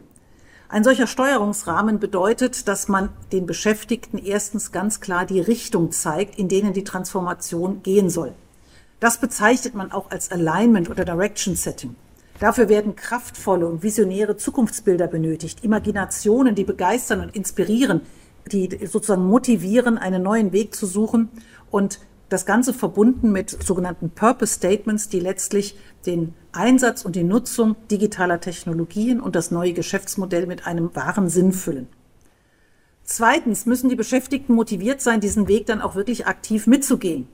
Ein 0.69 0.83
solcher 0.83 1.07
Steuerungsrahmen 1.07 1.99
bedeutet, 1.99 2.67
dass 2.67 2.87
man 2.87 3.09
den 3.31 3.45
Beschäftigten 3.45 4.17
erstens 4.17 4.71
ganz 4.71 4.99
klar 4.99 5.25
die 5.25 5.39
Richtung 5.39 5.91
zeigt, 5.91 6.37
in 6.37 6.49
denen 6.49 6.73
die 6.73 6.83
Transformation 6.83 7.83
gehen 7.83 8.09
soll. 8.09 8.33
Das 8.99 9.19
bezeichnet 9.19 9.75
man 9.75 9.91
auch 9.91 10.09
als 10.09 10.31
Alignment 10.31 10.89
oder 10.89 11.05
Direction 11.05 11.55
Setting. 11.55 11.95
Dafür 12.39 12.69
werden 12.69 12.95
kraftvolle 12.95 13.67
und 13.67 13.83
visionäre 13.83 14.37
Zukunftsbilder 14.37 15.07
benötigt, 15.07 15.63
Imaginationen, 15.63 16.55
die 16.55 16.63
begeistern 16.63 17.21
und 17.21 17.35
inspirieren, 17.35 18.01
die 18.51 18.87
sozusagen 18.87 19.25
motivieren, 19.25 19.97
einen 19.97 20.23
neuen 20.23 20.51
Weg 20.51 20.75
zu 20.75 20.85
suchen 20.85 21.29
und 21.71 21.99
das 22.29 22.45
Ganze 22.45 22.73
verbunden 22.73 23.31
mit 23.31 23.49
sogenannten 23.63 24.09
Purpose 24.09 24.55
Statements, 24.55 25.09
die 25.09 25.19
letztlich 25.19 25.77
den 26.05 26.33
Einsatz 26.51 27.05
und 27.05 27.15
die 27.15 27.23
Nutzung 27.23 27.75
digitaler 27.89 28.41
Technologien 28.41 29.21
und 29.21 29.35
das 29.35 29.49
neue 29.51 29.73
Geschäftsmodell 29.73 30.45
mit 30.45 30.67
einem 30.67 30.95
wahren 30.95 31.29
Sinn 31.29 31.53
füllen. 31.53 31.87
Zweitens 33.03 33.65
müssen 33.65 33.89
die 33.89 33.95
Beschäftigten 33.95 34.53
motiviert 34.53 35.01
sein, 35.01 35.21
diesen 35.21 35.47
Weg 35.47 35.67
dann 35.67 35.81
auch 35.81 35.95
wirklich 35.95 36.27
aktiv 36.27 36.67
mitzugehen. 36.67 37.27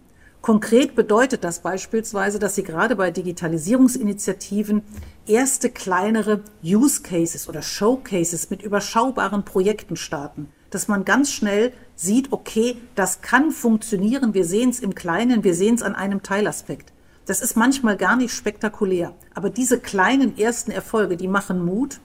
Konkret 0.44 0.94
bedeutet 0.94 1.46
das 1.46 1.60
beispielsweise, 1.60 2.38
dass 2.38 2.56
Sie 2.56 2.64
gerade 2.64 2.98
bei 2.98 3.12
Digitalisierungsinitiativen 3.12 4.82
erste 5.26 5.70
kleinere 5.70 6.42
Use 6.62 7.02
Cases 7.02 7.48
oder 7.48 7.62
Showcases 7.62 8.50
mit 8.50 8.62
überschaubaren 8.62 9.46
Projekten 9.46 9.96
starten, 9.96 10.50
dass 10.70 10.90
man 10.90 11.06
ganz 11.06 11.32
schnell 11.32 11.72
sieht, 11.96 12.34
okay, 12.34 12.76
das 12.94 13.22
kann 13.22 13.52
funktionieren, 13.52 14.34
wir 14.34 14.44
sehen 14.44 14.70
es 14.70 14.82
im 14.82 14.96
Kleinen, 14.96 15.46
wir 15.46 15.56
sehen 15.56 15.76
es 15.76 15.82
an 15.82 15.96
einem 15.96 16.24
Teilaspekt. 16.24 16.92
Das 17.26 17.40
ist 17.40 17.56
manchmal 17.56 17.96
gar 17.96 18.18
nicht 18.18 18.34
spektakulär, 18.34 19.16
aber 19.34 19.50
diese 19.50 19.80
kleinen 19.80 20.38
ersten 20.38 20.72
Erfolge, 20.72 21.16
die 21.16 21.30
machen 21.30 21.64
Mut 21.64 22.02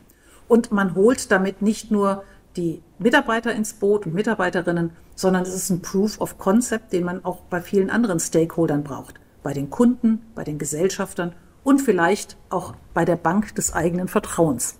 und 0.46 0.70
man 0.70 0.94
holt 0.94 1.32
damit 1.32 1.60
nicht 1.60 1.90
nur 1.90 2.22
die 2.56 2.82
Mitarbeiter 3.00 3.52
ins 3.52 3.72
Boot 3.72 4.06
und 4.06 4.14
Mitarbeiterinnen, 4.14 4.92
sondern 5.18 5.42
es 5.42 5.52
ist 5.52 5.68
ein 5.70 5.82
Proof 5.82 6.20
of 6.20 6.38
Concept, 6.38 6.92
den 6.92 7.02
man 7.02 7.24
auch 7.24 7.40
bei 7.50 7.60
vielen 7.60 7.90
anderen 7.90 8.20
Stakeholdern 8.20 8.84
braucht. 8.84 9.16
Bei 9.42 9.52
den 9.52 9.68
Kunden, 9.68 10.24
bei 10.36 10.44
den 10.44 10.58
Gesellschaftern 10.58 11.34
und 11.64 11.80
vielleicht 11.80 12.36
auch 12.50 12.74
bei 12.94 13.04
der 13.04 13.16
Bank 13.16 13.52
des 13.56 13.72
eigenen 13.72 14.06
Vertrauens. 14.06 14.76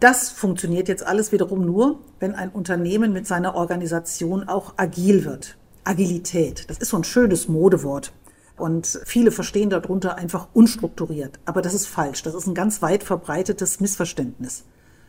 Das 0.00 0.30
funktioniert 0.30 0.88
jetzt 0.88 1.06
alles 1.06 1.30
wiederum 1.30 1.64
nur, 1.64 2.00
wenn 2.18 2.34
ein 2.34 2.48
Unternehmen 2.48 3.12
mit 3.12 3.28
seiner 3.28 3.54
Organisation 3.54 4.48
auch 4.48 4.74
agil 4.78 5.24
wird. 5.24 5.56
Agilität, 5.84 6.68
das 6.68 6.78
ist 6.78 6.88
so 6.88 6.96
ein 6.96 7.04
schönes 7.04 7.46
Modewort. 7.46 8.12
Und 8.56 8.98
viele 9.04 9.30
verstehen 9.30 9.70
darunter 9.70 10.16
einfach 10.16 10.48
unstrukturiert. 10.54 11.38
Aber 11.44 11.62
das 11.62 11.72
ist 11.72 11.86
falsch. 11.86 12.24
Das 12.24 12.34
ist 12.34 12.48
ein 12.48 12.54
ganz 12.54 12.82
weit 12.82 13.04
verbreitetes 13.04 13.78
Missverständnis. 13.78 14.64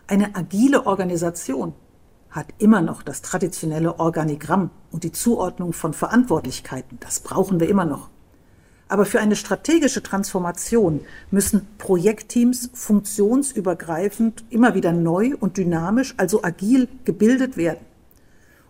Eine 0.06 0.36
agile 0.36 0.86
Organisation 0.86 1.74
hat 2.36 2.48
immer 2.58 2.82
noch 2.82 3.02
das 3.02 3.22
traditionelle 3.22 3.98
Organigramm 3.98 4.70
und 4.92 5.06
die 5.06 5.14
Zuordnung 5.14 5.72
von 5.72 5.94
Verantwortlichkeiten. 5.94 6.98
Das 7.00 7.22
brauchen 7.22 7.60
wir 7.60 7.70
immer 7.70 7.86
noch. 7.86 8.10
Aber 8.88 9.06
für 9.06 9.20
eine 9.20 9.36
strategische 9.36 10.04
Transformation 10.04 11.00
müssen 11.32 11.68
Projektteams 11.78 12.70
funktionsübergreifend 12.74 14.44
immer 14.50 14.76
wieder 14.76 14.92
neu 14.92 15.32
und 15.40 15.58
dynamisch, 15.58 16.14
also 16.18 16.44
agil 16.44 16.88
gebildet 17.06 17.58
werden. 17.58 17.86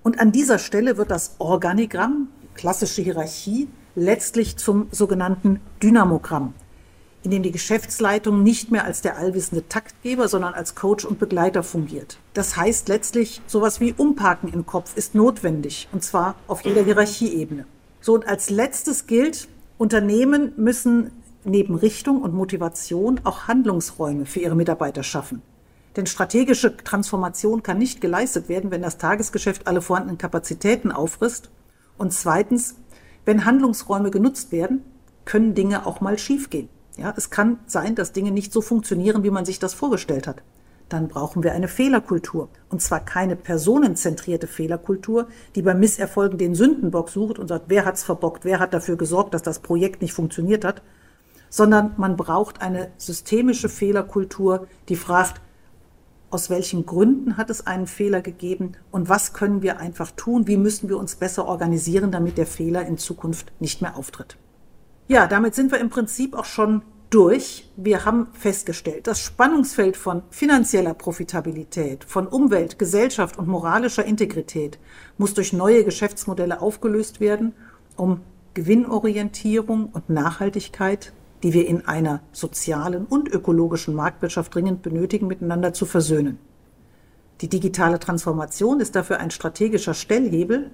Und 0.04 0.20
an 0.20 0.32
dieser 0.32 0.60
Stelle 0.60 0.98
wird 0.98 1.12
das 1.12 1.36
Organigramm, 1.40 2.30
klassische 2.54 3.02
Hierarchie, 3.02 3.68
letztlich 3.96 4.58
zum 4.58 4.88
sogenannten 4.92 5.60
Dynamogramm, 5.82 6.54
in 7.26 7.32
dem 7.32 7.42
die 7.42 7.52
Geschäftsleitung 7.52 8.44
nicht 8.44 8.70
mehr 8.70 8.86
als 8.86 9.02
der 9.02 9.18
allwissende 9.18 9.68
Taktgeber, 9.68 10.28
sondern 10.28 10.54
als 10.54 10.76
Coach 10.76 11.06
und 11.06 11.18
Begleiter 11.18 11.64
fungiert. 11.64 12.20
Das 12.36 12.56
heißt 12.56 12.88
letztlich, 12.88 13.42
sowas 13.48 13.80
wie 13.80 13.94
Umparken 13.98 14.54
im 14.54 14.68
Kopf 14.68 14.96
ist 14.96 15.16
notwendig, 15.16 15.88
und 15.92 16.04
zwar 16.04 16.36
auf 16.48 16.64
jeder 16.64 16.84
Hierarchieebene. 16.84 17.66
So, 18.00 18.14
und 18.14 18.28
als 18.28 18.52
letztes 18.52 19.08
gilt, 19.08 19.48
Unternehmen 19.80 20.54
müssen 20.56 21.12
neben 21.44 21.74
Richtung 21.74 22.22
und 22.22 22.36
Motivation 22.36 23.20
auch 23.24 23.48
Handlungsräume 23.48 24.28
für 24.28 24.42
ihre 24.42 24.56
Mitarbeiter 24.56 25.02
schaffen. 25.02 25.42
Denn 25.96 26.06
strategische 26.06 26.78
Transformation 26.78 27.64
kann 27.64 27.80
nicht 27.80 28.02
geleistet 28.02 28.50
werden, 28.50 28.70
wenn 28.70 28.84
das 28.84 29.00
Tagesgeschäft 29.00 29.66
alle 29.66 29.82
vorhandenen 29.82 30.20
Kapazitäten 30.20 30.92
auffrisst. 30.92 31.50
Und 31.98 32.14
zweitens, 32.14 32.76
wenn 33.26 33.46
Handlungsräume 33.46 34.12
genutzt 34.12 34.52
werden, 34.52 34.84
können 35.26 35.56
Dinge 35.56 35.88
auch 35.88 36.02
mal 36.02 36.20
schiefgehen. 36.20 36.70
Ja, 36.98 37.14
es 37.16 37.30
kann 37.30 37.60
sein, 37.66 37.96
dass 37.96 38.14
Dinge 38.14 38.32
nicht 38.32 38.54
so 38.54 38.62
funktionieren, 38.62 39.24
wie 39.24 39.32
man 39.32 39.46
sich 39.46 39.60
das 39.60 39.74
vorgestellt 39.74 40.28
hat. 40.28 40.42
Dann 40.88 41.08
brauchen 41.08 41.44
wir 41.44 41.54
eine 41.54 41.68
Fehlerkultur. 41.68 42.50
Und 42.70 42.82
zwar 42.82 43.00
keine 43.00 43.36
personenzentrierte 43.36 44.48
Fehlerkultur, 44.48 45.28
die 45.56 45.62
bei 45.62 45.74
Misserfolgen 45.74 46.38
den 46.38 46.56
Sündenbock 46.56 47.10
sucht 47.10 47.40
und 47.40 47.48
sagt, 47.48 47.66
wer 47.68 47.86
hat's 47.86 48.04
verbockt, 48.04 48.46
wer 48.46 48.60
hat 48.60 48.74
dafür 48.74 48.96
gesorgt, 48.96 49.34
dass 49.34 49.42
das 49.42 49.60
Projekt 49.60 50.02
nicht 50.02 50.14
funktioniert 50.14 50.64
hat, 50.64 50.84
sondern 51.50 51.94
man 51.98 52.16
braucht 52.18 52.62
eine 52.62 52.92
systemische 52.98 53.70
Fehlerkultur, 53.70 54.68
die 54.90 54.96
fragt, 54.96 55.42
aus 56.30 56.50
welchen 56.50 56.86
Gründen 56.86 57.38
hat 57.38 57.50
es 57.50 57.66
einen 57.66 57.88
Fehler 57.88 58.22
gegeben 58.22 58.74
und 58.92 59.08
was 59.10 59.34
können 59.34 59.62
wir 59.62 59.80
einfach 59.80 60.12
tun, 60.12 60.48
wie 60.48 60.58
müssen 60.58 60.90
wir 60.90 60.98
uns 60.98 61.16
besser 61.16 61.46
organisieren, 61.46 62.12
damit 62.12 62.38
der 62.38 62.46
Fehler 62.46 62.86
in 62.86 62.98
Zukunft 62.98 63.54
nicht 63.60 63.82
mehr 63.82 63.96
auftritt. 63.96 64.38
Ja, 65.08 65.28
damit 65.28 65.56
sind 65.56 65.72
wir 65.72 65.80
im 65.80 65.90
Prinzip 65.90 66.36
auch 66.36 66.46
schon 66.46 66.82
durch. 67.10 67.70
Wir 67.76 68.06
haben 68.06 68.28
festgestellt, 68.34 69.08
das 69.08 69.20
Spannungsfeld 69.20 69.98
von 69.98 70.24
finanzieller 70.30 70.94
Profitabilität, 70.94 72.04
von 72.04 72.28
Umwelt, 72.28 72.80
Gesellschaft 72.80 73.38
und 73.38 73.48
moralischer 73.48 74.06
Integrität 74.06 74.80
muss 75.18 75.34
durch 75.34 75.54
neue 75.54 75.84
Geschäftsmodelle 75.84 76.62
aufgelöst 76.62 77.20
werden, 77.20 77.54
um 77.96 78.22
Gewinnorientierung 78.54 79.90
und 79.92 80.10
Nachhaltigkeit, 80.10 81.14
die 81.44 81.54
wir 81.54 81.68
in 81.68 81.86
einer 81.86 82.22
sozialen 82.32 83.06
und 83.06 83.28
ökologischen 83.30 83.94
Marktwirtschaft 83.94 84.56
dringend 84.56 84.82
benötigen, 84.82 85.28
miteinander 85.28 85.74
zu 85.74 85.86
versöhnen. 85.86 86.40
Die 87.42 87.50
digitale 87.50 88.00
Transformation 88.00 88.80
ist 88.80 88.96
dafür 88.96 89.20
ein 89.20 89.30
strategischer 89.30 89.94
Stellhebel, 89.94 90.72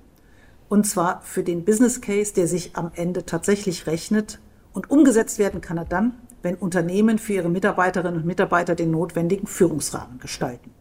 und 0.69 0.85
zwar 0.85 1.21
für 1.23 1.43
den 1.43 1.65
Business 1.65 1.99
Case, 1.99 2.33
der 2.33 2.47
sich 2.47 2.75
am 2.77 2.91
Ende 2.95 3.25
tatsächlich 3.25 3.87
rechnet. 3.87 4.39
Und 4.73 4.89
umgesetzt 4.89 5.39
werden 5.39 5.61
kann 5.61 5.77
er 5.77 5.85
dann, 5.85 6.13
wenn 6.41 6.55
Unternehmen 6.55 7.19
für 7.19 7.33
ihre 7.33 7.49
Mitarbeiterinnen 7.49 8.21
und 8.21 8.25
Mitarbeiter 8.25 8.75
den 8.75 8.91
notwendigen 8.91 9.47
Führungsrahmen 9.47 10.19
gestalten. 10.19 10.71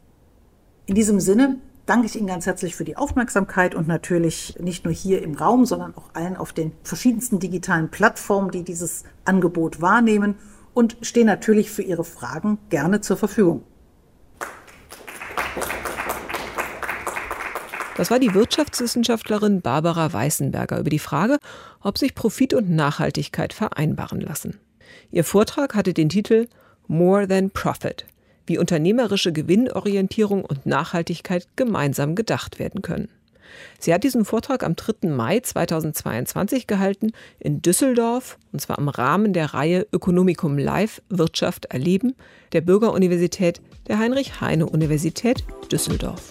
In 0.86 0.94
diesem 0.94 1.20
Sinne 1.20 1.58
danke 1.86 2.06
ich 2.06 2.16
Ihnen 2.16 2.28
ganz 2.28 2.46
herzlich 2.46 2.76
für 2.76 2.84
die 2.84 2.96
Aufmerksamkeit 2.96 3.74
und 3.74 3.88
natürlich 3.88 4.56
nicht 4.60 4.84
nur 4.84 4.94
hier 4.94 5.22
im 5.22 5.34
Raum, 5.34 5.66
sondern 5.66 5.94
auch 5.96 6.10
allen 6.14 6.36
auf 6.36 6.52
den 6.52 6.72
verschiedensten 6.82 7.40
digitalen 7.40 7.90
Plattformen, 7.90 8.50
die 8.50 8.62
dieses 8.62 9.04
Angebot 9.24 9.80
wahrnehmen 9.80 10.36
und 10.72 10.96
stehe 11.02 11.26
natürlich 11.26 11.70
für 11.70 11.82
Ihre 11.82 12.04
Fragen 12.04 12.58
gerne 12.68 13.00
zur 13.00 13.16
Verfügung. 13.16 13.64
Das 17.96 18.10
war 18.10 18.18
die 18.18 18.34
Wirtschaftswissenschaftlerin 18.34 19.60
Barbara 19.60 20.12
Weißenberger 20.12 20.78
über 20.78 20.90
die 20.90 20.98
Frage, 20.98 21.38
ob 21.82 21.98
sich 21.98 22.14
Profit 22.14 22.54
und 22.54 22.70
Nachhaltigkeit 22.70 23.52
vereinbaren 23.52 24.20
lassen. 24.20 24.58
Ihr 25.10 25.24
Vortrag 25.24 25.74
hatte 25.74 25.92
den 25.92 26.08
Titel 26.08 26.46
More 26.86 27.28
Than 27.28 27.50
Profit, 27.50 28.06
wie 28.46 28.58
unternehmerische 28.58 29.32
Gewinnorientierung 29.32 30.44
und 30.44 30.66
Nachhaltigkeit 30.66 31.46
gemeinsam 31.56 32.14
gedacht 32.14 32.58
werden 32.58 32.82
können. 32.82 33.08
Sie 33.78 33.92
hat 33.92 34.04
diesen 34.04 34.24
Vortrag 34.24 34.62
am 34.62 34.76
3. 34.76 35.08
Mai 35.08 35.40
2022 35.40 36.66
gehalten 36.66 37.12
in 37.38 37.62
Düsseldorf, 37.62 38.38
und 38.52 38.60
zwar 38.60 38.78
im 38.78 38.88
Rahmen 38.88 39.32
der 39.32 39.54
Reihe 39.54 39.86
Ökonomikum 39.92 40.58
Live 40.58 41.02
Wirtschaft 41.08 41.66
erleben 41.66 42.14
der 42.52 42.60
Bürgeruniversität 42.60 43.60
der 43.88 43.98
Heinrich-Heine-Universität 43.98 45.44
Düsseldorf. 45.70 46.30